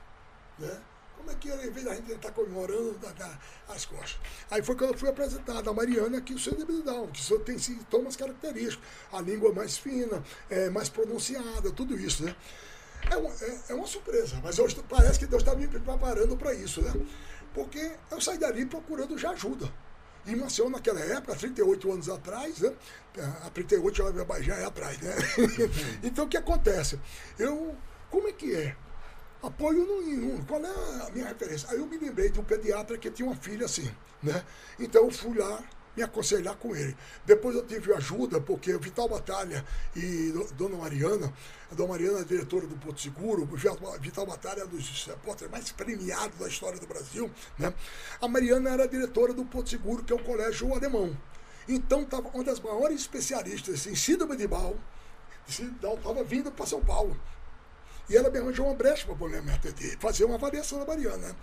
[0.59, 0.79] Né?
[1.25, 4.19] Como é que ele, em vez da gente estar comemorando, dá, dá as costas?
[4.51, 7.57] Aí foi quando eu fui apresentada a Mariana que o seu debilidade, que senhor tem
[7.57, 8.87] sintomas característicos.
[9.11, 12.35] A língua mais fina, é, mais pronunciada, tudo isso, né?
[13.09, 16.53] É uma, é, é uma surpresa, mas estou- parece que Deus está me preparando para
[16.53, 16.93] isso, né?
[17.55, 19.71] Porque eu saí dali procurando já ajuda.
[20.27, 22.71] Em Maceió, naquela época, 38 anos atrás, né?
[23.45, 25.15] A 38 já, já é atrás, né?
[26.03, 26.99] então, o que acontece?
[27.39, 27.75] Eu,
[28.11, 28.75] como é que é?
[29.47, 30.43] Apoio nenhum.
[30.45, 30.67] Qual é
[31.07, 31.69] a minha referência?
[31.69, 33.89] Aí eu me lembrei de um pediatra que tinha uma filha assim,
[34.23, 34.43] né?
[34.79, 35.63] Então eu fui lá
[35.95, 36.95] me aconselhar com ele.
[37.25, 39.63] Depois eu tive ajuda, porque o Vital Batalha
[39.95, 41.31] e do- Dona Mariana,
[41.71, 45.49] a Dona Mariana é diretora do Porto Seguro, o Vital Batalha é um dos repórteres
[45.51, 47.73] mais premiados da história do Brasil, né?
[48.19, 51.15] A Mariana era diretora do Porto Seguro, que é um colégio alemão.
[51.67, 54.75] Então, estava uma das maiores especialistas em síndrome de Down,
[55.47, 57.15] estava vindo para São Paulo.
[58.09, 61.35] E ela me arranjou uma brecha para poder me atender, fazer uma avaliação da Mariana.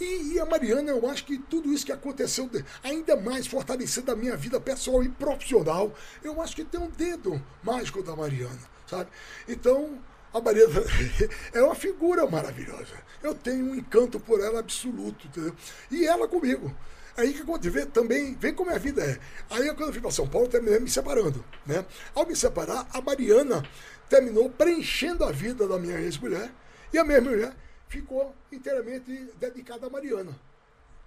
[0.00, 2.50] E, e, a Mariana, eu acho que tudo isso que aconteceu,
[2.82, 5.92] ainda mais fortalecendo a minha vida pessoal e profissional,
[6.22, 9.10] eu acho que tem um dedo mágico da Mariana, sabe?
[9.48, 9.98] Então,
[10.34, 10.82] a Mariana
[11.52, 12.94] é uma figura maravilhosa.
[13.22, 15.54] Eu tenho um encanto por ela absoluto, entendeu?
[15.90, 16.74] E ela comigo.
[17.16, 19.18] Aí que acontece, vê, também, vê como a vida é.
[19.48, 21.42] Aí quando eu fui para São Paulo, terminei me separando.
[21.64, 21.82] Né?
[22.14, 23.62] Ao me separar, a Mariana
[24.08, 26.50] terminou preenchendo a vida da minha ex-mulher
[26.92, 27.54] e a minha mulher
[27.88, 30.38] ficou inteiramente dedicada a Mariana.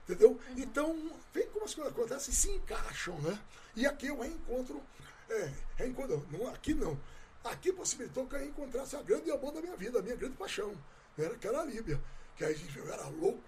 [0.03, 0.31] Entendeu?
[0.31, 0.39] Uhum.
[0.57, 3.37] Então, vem como as coisas acontecem se encaixam, né?
[3.75, 4.81] E aqui eu reencontro.
[5.29, 6.99] É, reencontro não, aqui não.
[7.43, 10.75] Aqui possibilitou que eu encontrasse a grande amor da minha vida, a minha grande paixão,
[11.17, 11.29] né?
[11.39, 11.99] que era a Líbia.
[12.35, 13.43] Que aí eu era louco,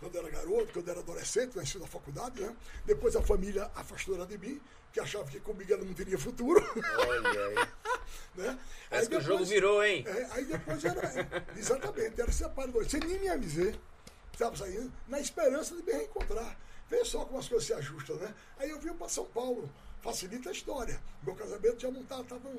[0.00, 2.54] quando era garoto, quando era adolescente, nasci na faculdade, né?
[2.84, 4.60] Depois a família afastou ela de mim,
[4.92, 6.62] que achava que comigo ela não teria futuro.
[7.08, 7.54] Olha aí.
[8.36, 8.58] né?
[8.90, 10.04] Aí depois, que o jogo virou, hein?
[10.06, 11.46] É, aí depois era.
[11.56, 12.88] exatamente, era separado.
[12.88, 13.78] Sem nem me avisei.
[14.32, 16.58] Estava saindo, na esperança de me reencontrar.
[16.88, 18.34] Vê só como as coisas se ajustam, né?
[18.58, 19.68] Aí eu vim para São Paulo.
[20.02, 21.00] Facilita a história.
[21.22, 22.22] Meu casamento já não estava.
[22.24, 22.50] Tava,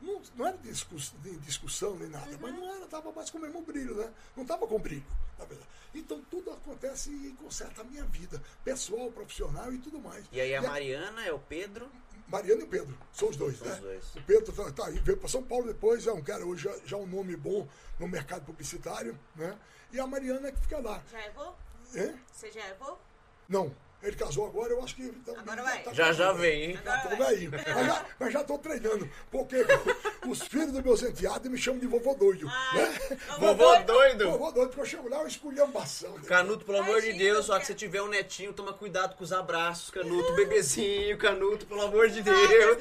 [0.00, 2.38] não, não era discussão, de discussão nem nada, uhum.
[2.40, 4.12] mas não era, estava mais com o mesmo brilho, né?
[4.36, 5.06] Não estava com brilho,
[5.38, 5.68] na verdade.
[5.94, 10.24] Então tudo acontece e conserta a minha vida, pessoal, profissional e tudo mais.
[10.30, 11.26] E aí a e Mariana a...
[11.26, 11.90] é o Pedro?
[12.28, 13.74] Mariana e o Pedro, são os dois, são né?
[13.74, 14.16] Os dois.
[14.16, 16.96] O Pedro tá, tá veio para São Paulo depois, é um cara hoje já, já
[16.96, 17.66] um nome bom
[17.98, 19.58] no mercado publicitário, né?
[19.92, 21.02] E a Mariana é que fica lá.
[21.10, 21.56] Já errou?
[21.94, 22.14] É?
[22.32, 23.00] Você já errou?
[23.48, 23.74] Não.
[24.06, 25.02] Ele casou agora, eu acho que.
[25.02, 25.82] Então, agora vai.
[25.82, 26.80] Tá já já vem, hein?
[26.84, 27.48] Já tô daí.
[27.48, 29.10] Mas já, mas já tô treinando.
[29.32, 29.56] Porque
[30.28, 32.48] os filhos dos meus enteados me chamam de vovô doido.
[32.48, 33.18] Ah, né?
[33.36, 34.30] Vovô doido?
[34.30, 36.12] Vovô doido, porque eu chamo lá, eu esculhambação.
[36.20, 39.32] Canuto, pelo amor de Deus, só que se tiver um netinho, toma cuidado com os
[39.32, 42.78] abraços, Canuto, bebezinho, Canuto, pelo amor de Deus.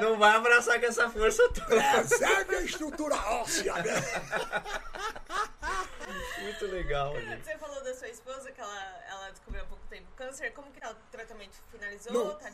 [0.00, 1.82] Não vai abraçar com essa força toda.
[1.82, 3.92] Preserve a estrutura óssea, né?
[6.42, 7.14] Muito legal.
[7.44, 9.75] Você falou da sua esposa, que ela, ela descobriu há pouco
[10.16, 10.52] câncer.
[10.52, 10.90] Como que tá?
[10.90, 12.12] o tratamento finalizou?
[12.12, 12.50] Não, tá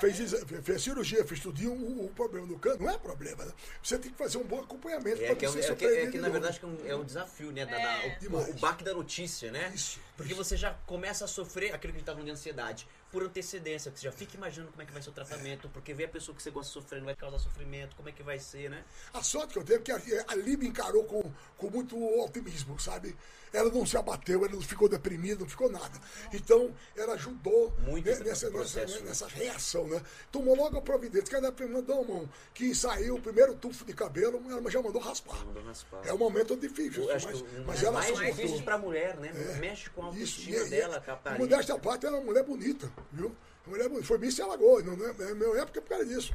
[0.00, 1.72] fez, fez cirurgia, fez tudinho.
[1.72, 3.44] O, o, problema do câncer não é problema.
[3.44, 3.52] Né?
[3.82, 5.22] Você tem que fazer um bom acompanhamento.
[5.22, 7.66] É, que, é, é, que, é que, na verdade, é um desafio, né?
[7.66, 8.18] Da, é.
[8.18, 9.72] da, o, o, baque da notícia, né?
[9.74, 10.00] Isso.
[10.16, 10.44] Porque isso.
[10.44, 13.90] você já começa a sofrer aquilo que a gente tá falando de ansiedade por antecedência,
[13.90, 16.08] que você já fica imaginando como é que vai ser o tratamento, porque vê a
[16.08, 18.70] pessoa que você gosta de sofrer, não vai causar sofrimento, como é que vai ser,
[18.70, 18.84] né?
[19.12, 22.78] A sorte que eu tenho é que a, a Lib encarou com, com muito otimismo,
[22.78, 23.16] sabe?
[23.52, 25.98] Ela não se abateu, ela não ficou deprimida, não ficou nada.
[26.32, 30.00] Então, ela ajudou muito nessa, nessa, nessa, reação, né?
[30.30, 34.42] Tomou logo a providência, que ela mandou mão, que saiu o primeiro tufo de cabelo,
[34.50, 35.44] ela já mandou raspar.
[35.46, 36.00] Mandou raspar.
[36.04, 37.24] É um momento difícil, mas,
[37.66, 39.32] mas é ela mais difícil para mulher, né?
[39.34, 39.58] É.
[39.58, 43.34] Mexe com a autoestima Isso, dela, a Modéstia parte, ela é uma mulher bonita, viu?
[43.66, 46.32] Mulher foi Miss Alagoas, não é, é minha época por causa disso.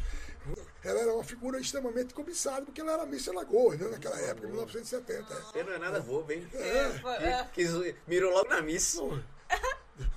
[0.84, 4.52] Ela era uma figura extremamente cobiçada, porque ela era Miss Alagoas, né, naquela época, em
[4.52, 5.46] 1970.
[5.56, 6.48] Ele não é nada bobo, hein?
[6.54, 7.44] É.
[7.54, 8.96] Que, que, mirou logo na Miss.
[8.96, 9.24] Não,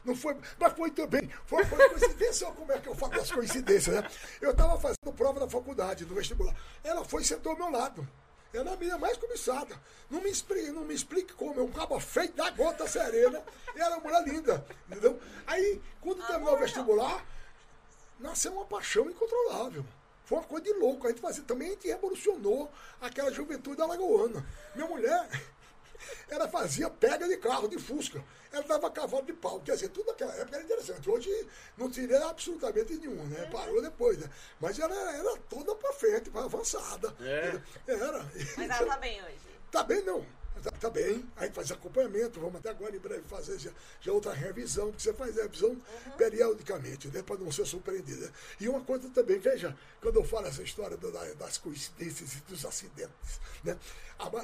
[0.05, 1.31] não foi, mas foi também.
[1.47, 4.11] Foi, foi coincidência, como é que eu falo das coincidências, né?
[4.41, 6.55] Eu estava fazendo prova da faculdade, do vestibular.
[6.85, 8.07] Ela foi e sentou ao meu lado.
[8.53, 9.79] Ela é a menina mais cobiçada.
[10.11, 11.61] Não me explique, não me explique como.
[11.61, 13.43] É um cabo feio da gota serena.
[13.75, 14.67] E ela é uma mulher linda.
[14.89, 15.21] Entendeu?
[15.47, 17.25] Aí, quando terminou o vestibular,
[18.19, 19.85] nasceu uma paixão incontrolável.
[20.25, 21.07] Foi uma coisa de louco.
[21.07, 22.71] A gente fazia, também a gente revolucionou
[23.01, 24.45] aquela juventude alagoana.
[24.75, 25.29] Minha mulher,
[26.29, 28.23] ela fazia pega de carro, de fusca.
[28.53, 29.61] Ela dava cavalo de pau.
[29.61, 31.11] Quer dizer, tudo naquela época era interessante.
[31.11, 31.47] Hoje
[31.77, 33.47] não teria absolutamente nenhum, né?
[33.53, 34.31] Parou depois, né?
[34.61, 37.15] Mas ela era toda pra frente, pra avançada.
[37.21, 37.61] É.
[37.87, 38.25] Era.
[38.57, 39.39] Mas ela tá bem hoje.
[39.71, 40.25] Tá bem, não.
[40.63, 44.13] Tá, tá, bem, a gente faz acompanhamento, vamos até agora em breve fazer já, já
[44.13, 46.13] outra revisão, porque você faz a revisão uhum.
[46.17, 48.33] periodicamente, né, para não ser surpreendida.
[48.61, 53.41] E uma coisa também, veja, quando eu falo essa história das coincidências e dos acidentes,
[53.63, 53.79] né,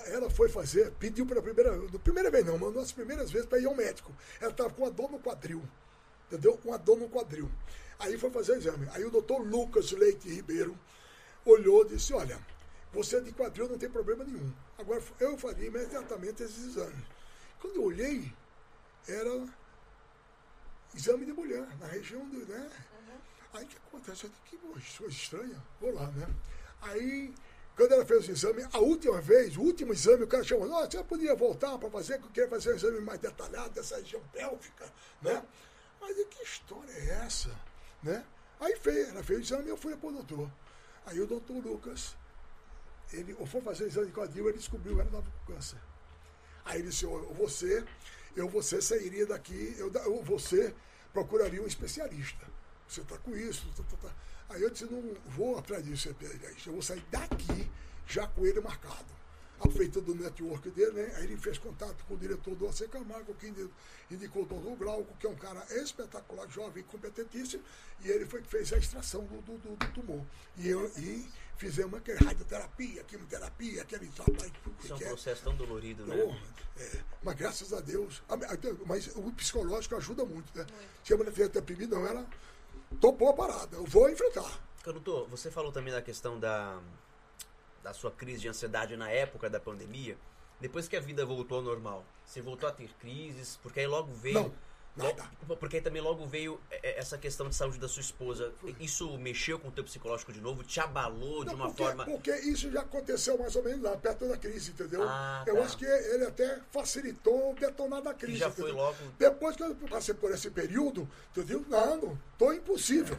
[0.06, 3.66] ela foi fazer, pediu pela primeira, primeira vez não, uma das primeiras vezes para ir
[3.66, 4.12] ao médico.
[4.40, 5.62] Ela estava com uma dor no quadril,
[6.28, 6.58] entendeu?
[6.64, 7.50] Uma dor no quadril.
[7.98, 8.88] Aí foi fazer o exame.
[8.92, 10.78] Aí o doutor Lucas Leite Ribeiro
[11.44, 12.38] olhou e disse, olha,
[12.92, 14.52] você de quadril não tem problema nenhum.
[14.78, 17.04] Agora eu faria imediatamente esses exames.
[17.60, 18.32] Quando eu olhei,
[19.06, 19.46] era
[20.94, 22.44] exame de mulher, na região do.
[22.46, 22.70] Né?
[23.08, 23.18] Uhum.
[23.54, 24.24] Aí o que acontece?
[24.24, 26.28] Eu disse, que coisa estranha, vou lá, né?
[26.82, 27.34] Aí,
[27.76, 30.90] quando ela fez o exame, a última vez, o último exame, o cara chamou, nossa,
[30.90, 34.22] você podia voltar para fazer, que eu queria fazer um exame mais detalhado dessa região
[34.32, 35.42] pélvica, né?
[36.00, 37.50] Mas que história é essa?
[38.02, 38.24] Né?
[38.60, 40.50] Aí fez, ela fez o exame e eu fui para o doutor.
[41.06, 42.14] Aí o doutor Lucas
[43.12, 45.78] ele foi fazer exame de quadril, ele descobriu que ela estava com câncer.
[46.64, 47.04] Aí ele disse,
[47.36, 47.84] você,
[48.34, 50.74] eu você sairia daqui, eu, eu você
[51.12, 52.46] procuraria um especialista.
[52.88, 54.14] Você está com isso, tá, tá, tá.
[54.50, 56.14] Aí eu disse, não vou atrás disso,
[56.66, 57.70] eu vou sair daqui
[58.06, 59.14] já com ele marcado.
[59.58, 61.12] aproveitando do network dele, né?
[61.16, 63.70] Aí ele fez contato com o diretor do AC Camargo, que indi-
[64.10, 67.62] indicou o doutor Glauco, que é um cara espetacular, jovem, competentíssimo,
[68.04, 70.22] e ele foi que fez a extração do, do- do tumor.
[70.58, 71.26] E, eu, e
[71.56, 74.52] fizemos aquele radioterapia, quimioterapia, aquele trabalho.
[74.82, 76.16] Isso é um é- processo tão dolorido, né?
[76.16, 78.22] Oh, é, mas graças a Deus.
[78.86, 80.66] Mas o psicológico ajuda muito, né?
[81.02, 82.26] Se a mulher tivesse TPM, não, ela
[83.00, 83.76] topou a parada.
[83.76, 84.60] Eu vou enfrentar.
[84.82, 86.78] Canuto, você falou também da questão da,
[87.82, 90.18] da sua crise de ansiedade na época da pandemia.
[90.60, 94.12] Depois que a vida voltou ao normal, você voltou a ter crises, porque aí logo
[94.12, 94.34] veio.
[94.34, 94.54] Não,
[94.96, 95.24] nada.
[95.48, 98.52] Lo- Porque aí também logo veio é, é, essa questão de saúde da sua esposa.
[98.80, 100.62] Isso mexeu com o teu psicológico de novo?
[100.62, 102.04] Te abalou de Não, uma porque, forma.
[102.04, 105.02] porque isso já aconteceu mais ou menos lá, perto da crise, entendeu?
[105.06, 105.62] Ah, eu tá.
[105.62, 108.32] acho que ele até facilitou o detonar da crise.
[108.34, 108.84] Que já foi entendeu?
[108.84, 108.96] logo.
[109.18, 111.64] Depois que eu passei por esse período, entendeu?
[111.68, 113.16] Não, não, tô impossível.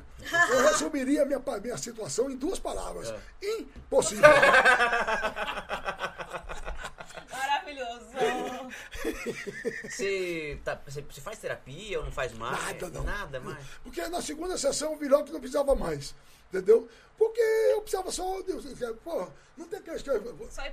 [0.49, 3.09] Eu resumiria minha, minha situação em duas palavras.
[3.09, 3.19] É.
[3.59, 4.23] Impossível.
[7.31, 8.05] Maravilhoso.
[9.83, 12.59] Você, tá, você, você faz terapia ou não faz mais?
[12.59, 13.03] Nada, não.
[13.03, 13.57] Nada mais.
[13.83, 16.15] Porque na segunda sessão virou que não precisava mais.
[16.49, 16.87] Entendeu?
[17.17, 18.41] Porque eu precisava só.
[19.03, 19.27] Pô,
[19.57, 20.21] não tem questão.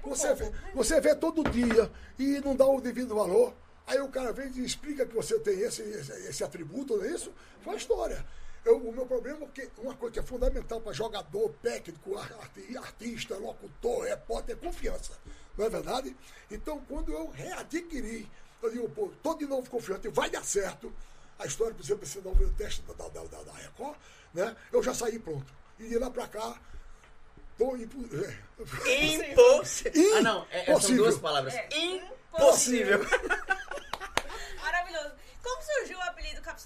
[0.05, 3.55] Você vê, você vê todo dia e não dá o devido valor.
[3.87, 7.09] Aí o cara vem e explica que você tem esse, esse, esse atributo, não é
[7.09, 7.33] isso?
[7.63, 8.25] Foi a história.
[8.65, 12.33] Eu, o meu problema é que uma coisa que é fundamental para jogador, técnico, ar-
[12.41, 15.13] arti- artista, locutor, repórter, é confiança.
[15.59, 16.17] Não é verdade?
[16.51, 18.31] Então, quando eu readquiri,
[18.63, 20.93] eu digo, pô, tô de novo confiante, vai dar certo.
[21.39, 23.97] A história, por exemplo, esse novo teste da, da, da, da Record,
[24.33, 24.57] né?
[24.73, 25.53] Eu já saí pronto.
[25.81, 26.57] E de lá para cá,
[27.59, 27.83] tô é,
[29.33, 30.17] Impossível.
[30.17, 30.47] Ah, não.
[30.51, 31.05] é- são Impossível.
[31.05, 31.55] duas palavras.
[31.55, 33.01] É, Impossível.
[34.63, 35.13] Maravilhoso.
[35.43, 36.03] Como surgiu o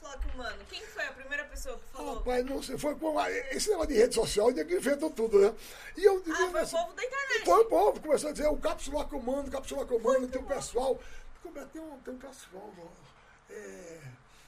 [0.02, 0.58] Lock Humano?
[0.68, 2.14] Quem foi a primeira pessoa que falou?
[2.16, 5.54] Rapaz, não sei, foi com esse negócio de rede social, ninguém inventou tudo, né?
[5.96, 7.44] E eu ah, foi o assim, povo da internet.
[7.44, 11.00] Foi o povo, começou a dizer o cápsula comando, cápsula comando, tem o pessoal.
[11.42, 12.72] Como é, tem um, tem um pessoal,
[13.48, 13.98] é,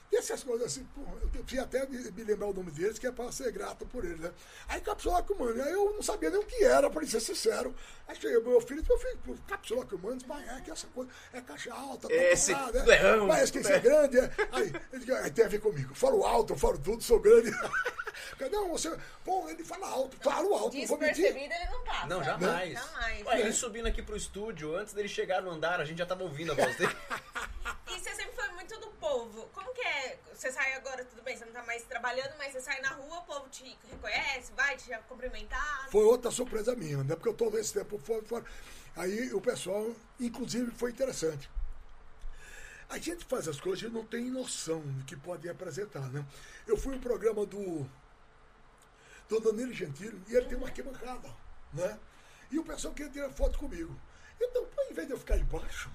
[0.09, 3.11] tem essas coisas assim, pô, eu preciso até me, lembrar o nome deles, que é
[3.11, 4.31] para ser grato por eles, né?
[4.67, 7.75] Aí cápsula comando, aí eu não sabia nem o que era, para ser sincero.
[8.07, 11.41] Aí cheguei meu filho, meu filho, pô, cápsula comando, mas é que essa coisa, é
[11.41, 13.79] caixa alta, tá Esse parada, leão, Parece que isso é né?
[13.79, 14.31] grande, é.
[14.51, 17.51] Aí, ele aí tem a ver comigo, falo alto, eu falo tudo, sou grande.
[18.51, 21.25] Não, você, pô, ele fala alto, falo alto, não vou mentir.
[21.25, 22.07] Ele não passa.
[22.07, 22.73] Não, jamais.
[22.73, 23.25] Jamais.
[23.25, 26.23] Ué, ele subindo aqui pro estúdio, antes dele chegar no andar, a gente já tava
[26.23, 26.95] ouvindo a voz dele.
[27.89, 29.49] E você sempre foi muito do povo.
[29.51, 29.98] Como que é?
[30.33, 33.19] Você sai agora, tudo bem, você não tá mais trabalhando, mas você sai na rua,
[33.19, 35.89] o povo te reconhece, vai te cumprimentar.
[35.91, 37.15] Foi outra surpresa minha, né?
[37.15, 38.45] Porque eu tô nesse tempo fora, fora.
[38.95, 41.49] Aí o pessoal, inclusive, foi interessante.
[42.89, 46.25] A gente faz as coisas e não tem noção do que pode apresentar, né?
[46.65, 47.87] Eu fui no programa do,
[49.27, 51.29] do Danilo Gentili e ele tem uma arquibancada,
[51.71, 51.99] né?
[52.49, 53.95] E o pessoal queria tirar foto comigo.
[54.41, 55.91] Então, em vez de eu ficar embaixo,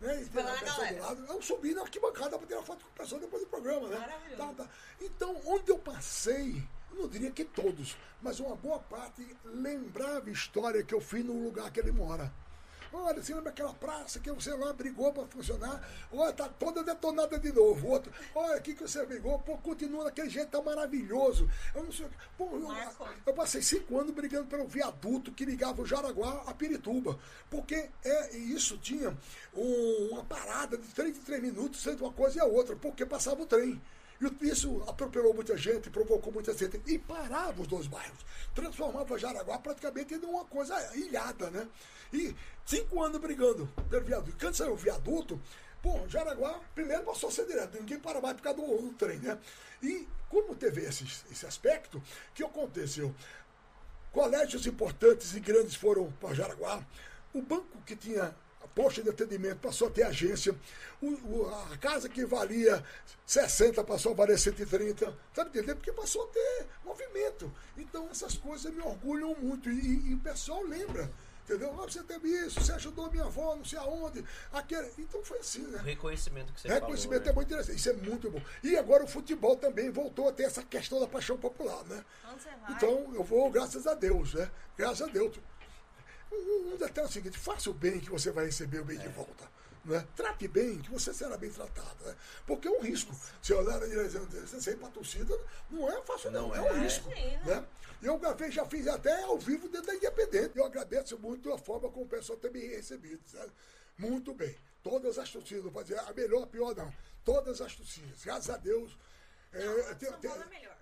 [0.00, 0.22] né?
[0.22, 1.00] E ter lá galera.
[1.00, 4.34] lado, eu subi na arquibancada para tirar foto com o pessoal depois do programa, né?
[4.36, 4.68] Tá, tá.
[5.00, 10.32] Então, onde eu passei, eu não diria que todos, mas uma boa parte lembrava a
[10.32, 12.32] história que eu fiz no lugar que ele mora.
[12.92, 15.86] Olha, você lembra aquela praça que você lá brigou para funcionar?
[16.12, 17.88] Olha, tá toda detonada de novo.
[17.88, 21.48] Outro, olha aqui que você brigou, pô, continua daquele jeito, tá maravilhoso.
[21.74, 22.06] Eu não sei.
[22.36, 23.08] Pô, eu, Marcou.
[23.26, 27.18] eu passei cinco anos brigando pelo viaduto que ligava o Jaraguá a Pirituba.
[27.50, 29.16] Porque é, isso tinha
[29.54, 33.42] um- uma parada de três três minutos entre uma coisa e a outra, porque passava
[33.42, 33.80] o trem.
[34.20, 36.80] E isso atropelou muita gente, provocou muita gente.
[36.86, 38.18] E parava os dois bairros.
[38.54, 41.68] Transformava Jaraguá praticamente em uma coisa ilhada, né?
[42.12, 42.34] E
[42.66, 44.36] cinco anos brigando pelo viaduto.
[44.38, 45.40] Quando saiu o viaduto,
[45.80, 47.78] pô, Jaraguá primeiro passou a ser direto.
[47.78, 49.38] Ninguém para mais por causa do, do trem, né?
[49.82, 52.02] E como teve esse, esse aspecto,
[52.34, 53.14] que aconteceu?
[54.12, 56.84] Colégios importantes e grandes foram para Jaraguá.
[57.32, 60.54] O banco que tinha a posta de atendimento passou a ter agência.
[61.00, 62.84] O- o- a casa que valia
[63.26, 65.16] 60 passou a valer 130.
[65.34, 65.74] Sabe entender?
[65.74, 67.52] Porque passou a ter movimento.
[67.76, 69.68] Então essas coisas me orgulham muito.
[69.70, 71.10] E, e- o pessoal lembra.
[71.44, 71.72] Entendeu?
[71.82, 74.22] Ah, você teve isso, você ajudou minha avó, não sei aonde.
[74.52, 74.86] Aquele...
[74.98, 75.78] Então foi assim, né?
[75.78, 78.42] O reconhecimento que você Reconhecimento falou, é muito interessante, isso é muito bom.
[78.62, 82.04] E agora o futebol também voltou a ter essa questão da paixão popular, né?
[82.30, 82.72] Onde você vai?
[82.72, 84.50] Então eu vou, graças a Deus, né?
[84.76, 85.38] Graças a Deus.
[86.78, 89.48] Detalhe é o seguinte, faça o bem que você vai receber o bem de volta.
[89.84, 90.06] Né?
[90.14, 92.04] Trate bem, que você será bem tratado.
[92.04, 92.14] Né?
[92.46, 93.14] Porque é um risco.
[93.42, 95.38] Se olhar na direção você sair para a torcida,
[95.70, 96.48] não é fácil, não.
[96.48, 96.72] Não é, é.
[96.72, 97.10] um risco.
[97.10, 97.44] Imagina.
[97.44, 97.66] Né?
[98.02, 100.56] Eu gravei, já fiz até ao vivo dentro da Independente.
[100.56, 103.20] Eu agradeço muito a forma como o pessoal tem me recebido.
[103.26, 103.50] Sabe?
[103.96, 104.54] Muito bem.
[104.82, 106.92] Todas as torcidas, vou fazer a melhor, a pior não.
[107.24, 108.24] Todas as torcidas.
[108.24, 108.96] Graças a Deus.
[109.52, 110.77] É, Não, tem- tem- é melhor.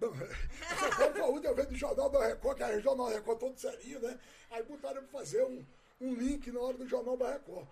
[0.00, 3.08] Não, São Paulo foi a última vez do Jornal da Record, que era o Jornal
[3.08, 4.18] da Record todo serinho, né?
[4.50, 5.64] Aí botaram pra fazer um,
[6.00, 7.66] um link na hora do Jornal da Record.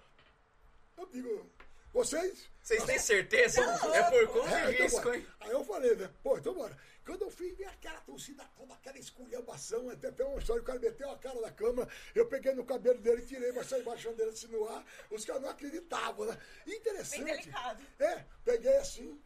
[0.96, 1.50] Eu digo,
[1.92, 2.48] vocês?
[2.62, 3.60] Vocês têm certeza?
[3.62, 5.16] É por conta É, de então risco, bora.
[5.16, 5.26] hein?
[5.40, 6.10] Aí eu falei, né?
[6.22, 6.76] Pô, então bora.
[7.04, 10.78] Quando eu fui ver aquela torcida toda, aquela esculhambação, até até uma história, o cara
[10.78, 14.46] meteu a cara na câmera, eu peguei no cabelo dele, tirei, baixei embaixo dele assim
[14.46, 16.38] no ar, os caras não acreditavam, né?
[16.64, 17.24] Interessante.
[17.24, 17.82] Bem delicado.
[17.98, 19.20] É, peguei assim.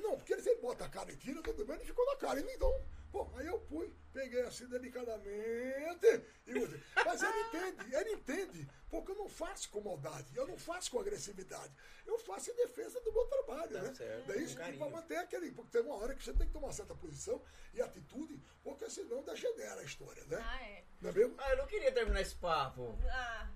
[0.00, 2.38] Não, porque ele sempre bota a cara e tira, tudo bem, ele ficou na cara.
[2.40, 6.82] Ele então, pô, aí eu fui, peguei assim delicadamente e usei.
[7.04, 11.00] Mas ele entende, ele entende, porque eu não faço com maldade, eu não faço com
[11.00, 11.72] agressividade,
[12.06, 13.94] eu faço em defesa do meu trabalho, Tá né?
[13.94, 15.50] certo, Daí com isso para manter aquele.
[15.52, 17.40] Porque tem uma hora que você tem que tomar certa posição
[17.74, 20.38] e atitude, porque senão degenera a história, né?
[20.42, 20.84] Ah, é.
[21.00, 21.34] Não é mesmo?
[21.38, 22.98] Ah, eu não queria terminar esse papo.
[23.10, 23.50] Ah,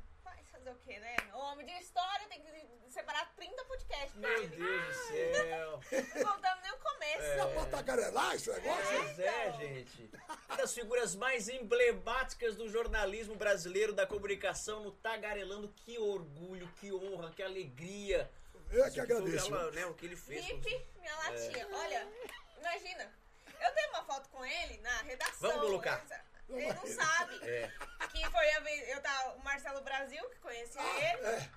[0.67, 1.17] fazer o quê, né?
[1.33, 4.15] Homem de história tem que separar 30 podcasts.
[4.17, 5.81] Meu Deus do céu.
[6.17, 7.23] Não contamos nem o começo.
[7.23, 7.37] É.
[7.37, 8.99] Dá pra tagarelar esse negócio?
[8.99, 10.11] Pois é, gente.
[10.49, 15.69] Uma das figuras mais emblemáticas do jornalismo brasileiro, da comunicação, no Tagarelando.
[15.69, 18.31] Que orgulho, que honra, que alegria.
[18.71, 19.55] Eu que agradeço.
[19.55, 20.45] Ela, né, o que ele fez.
[20.45, 21.69] com- Hip, minha latinha.
[21.73, 22.09] Olha,
[22.59, 23.13] imagina.
[23.61, 25.49] Eu tenho uma foto com ele na redação.
[25.51, 26.05] Vamos colocar.
[26.11, 27.49] Ele, ele não sabe.
[27.49, 27.73] É.
[28.11, 28.89] Que foi a vez.
[28.89, 29.35] Eu tava.
[29.35, 31.27] O Marcelo Brasil, que conhecia ele.
[31.27, 31.51] É.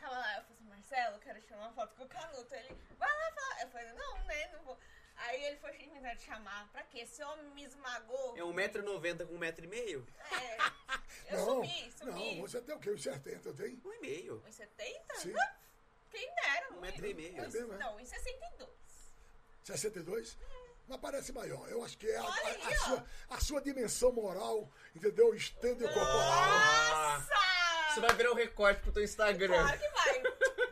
[0.00, 2.54] Tava lá, eu falei assim, Marcelo, quero tirar uma foto com o Canuto.
[2.54, 3.62] Ele, vai lá falar.
[3.62, 4.78] Eu falei, não, né, não vou.
[5.16, 6.68] Aí ele foi tentar te chamar.
[6.72, 7.00] Pra quê?
[7.00, 8.36] Esse homem me esmagou.
[8.36, 10.06] É 1,90m com 1,5m?
[10.30, 10.58] É,
[11.32, 12.36] eu não, subi, subi.
[12.36, 12.90] não, você tem o quê?
[12.90, 13.76] Uns 70, eu tenho?
[13.78, 14.42] 1,5m.
[14.42, 15.16] 1,70?
[15.16, 15.34] Sim.
[16.10, 16.72] Quem dera.
[16.72, 17.38] Um metro e meio.
[17.38, 17.78] É mesmo, é?
[17.78, 18.68] Não, 1,62.
[19.64, 20.38] 62?
[20.88, 21.68] Mas parece maior.
[21.68, 22.26] Eu acho que é a, a-
[22.68, 25.34] a sua, a sua dimensão moral, entendeu?
[25.34, 26.20] Estende o corporal.
[26.20, 27.94] Ah, Nossa!
[27.94, 29.54] Você vai ver o recorte pro teu Instagram.
[29.62, 30.22] Claro que vai.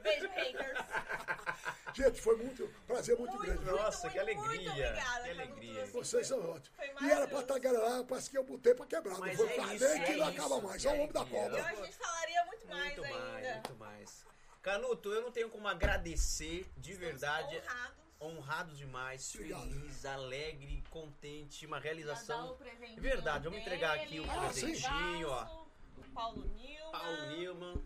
[0.02, 0.78] Beijo, haters.
[1.94, 3.64] Gente, foi muito prazer muito, Muito, grande.
[3.64, 5.82] muito, Nossa, que muito, alegria, Muito obrigada, que alegria.
[5.84, 6.70] Assim, Vocês são ótimos.
[6.78, 7.46] E era pra maravilhoso.
[7.46, 9.18] tagarelar, parece que eu botei pra quebrar.
[9.18, 10.76] Mas não foi é pra isso, ver que é não acaba isso, mais.
[10.76, 11.58] que Só o homem da cobra.
[11.58, 13.18] Eu, a gente falaria muito mais Muito ainda.
[13.18, 14.26] mais, muito mais.
[14.60, 17.56] Canuto, eu não tenho como agradecer de verdade.
[17.58, 18.03] Honrados.
[18.24, 19.62] Honrado demais, Obrigado.
[19.68, 22.56] feliz, alegre, contente, uma realização.
[22.56, 25.64] presentinho Verdade, vamos entregar aqui o dele, presentinho, ó.
[25.96, 26.90] O Paulo Nilma.
[26.90, 27.84] Paulo Newman,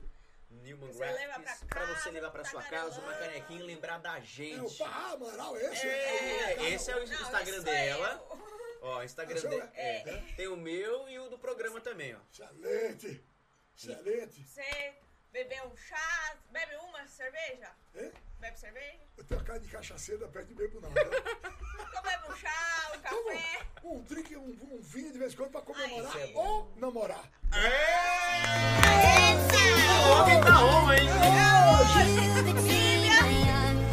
[0.51, 4.17] Newman Você Graphics, casa, você levar pra tá sua casa, uma canequinha e lembrar da
[4.17, 4.79] É o gente.
[4.79, 5.87] Pá Amaral, esse?
[5.87, 8.29] É, esse é o Não, Instagram dela.
[8.81, 9.71] Ó, o Instagram é dele.
[9.75, 12.21] É, tem o meu e o do programa também, ó.
[12.33, 13.25] Excelente.
[13.77, 14.45] Excelente.
[14.45, 14.95] Você
[15.45, 17.71] bebeu um chá, bebe uma cerveja?
[17.95, 18.11] Hein?
[18.41, 18.99] Bebe cerveja?
[19.17, 21.01] Eu tenho a cara de cachaceira, perto de bebo nada.
[21.01, 23.61] Então bebe um chá, um café.
[23.81, 27.25] Como um drink, um, um vinho de vez em quando pra comemorar Ai, ou namorar.
[30.05, 31.09] O homem tá on, hein?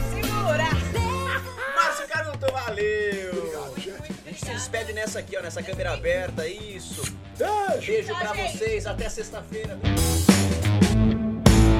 [0.10, 0.64] Segura!
[1.76, 3.38] Márcio Caruto, valeu!
[3.38, 4.12] Obrigado, gente.
[4.26, 7.04] A gente se despede nessa aqui, ó, nessa câmera aberta, isso.
[7.38, 8.16] Beijo.
[8.16, 9.78] Pra vocês, até sexta-feira.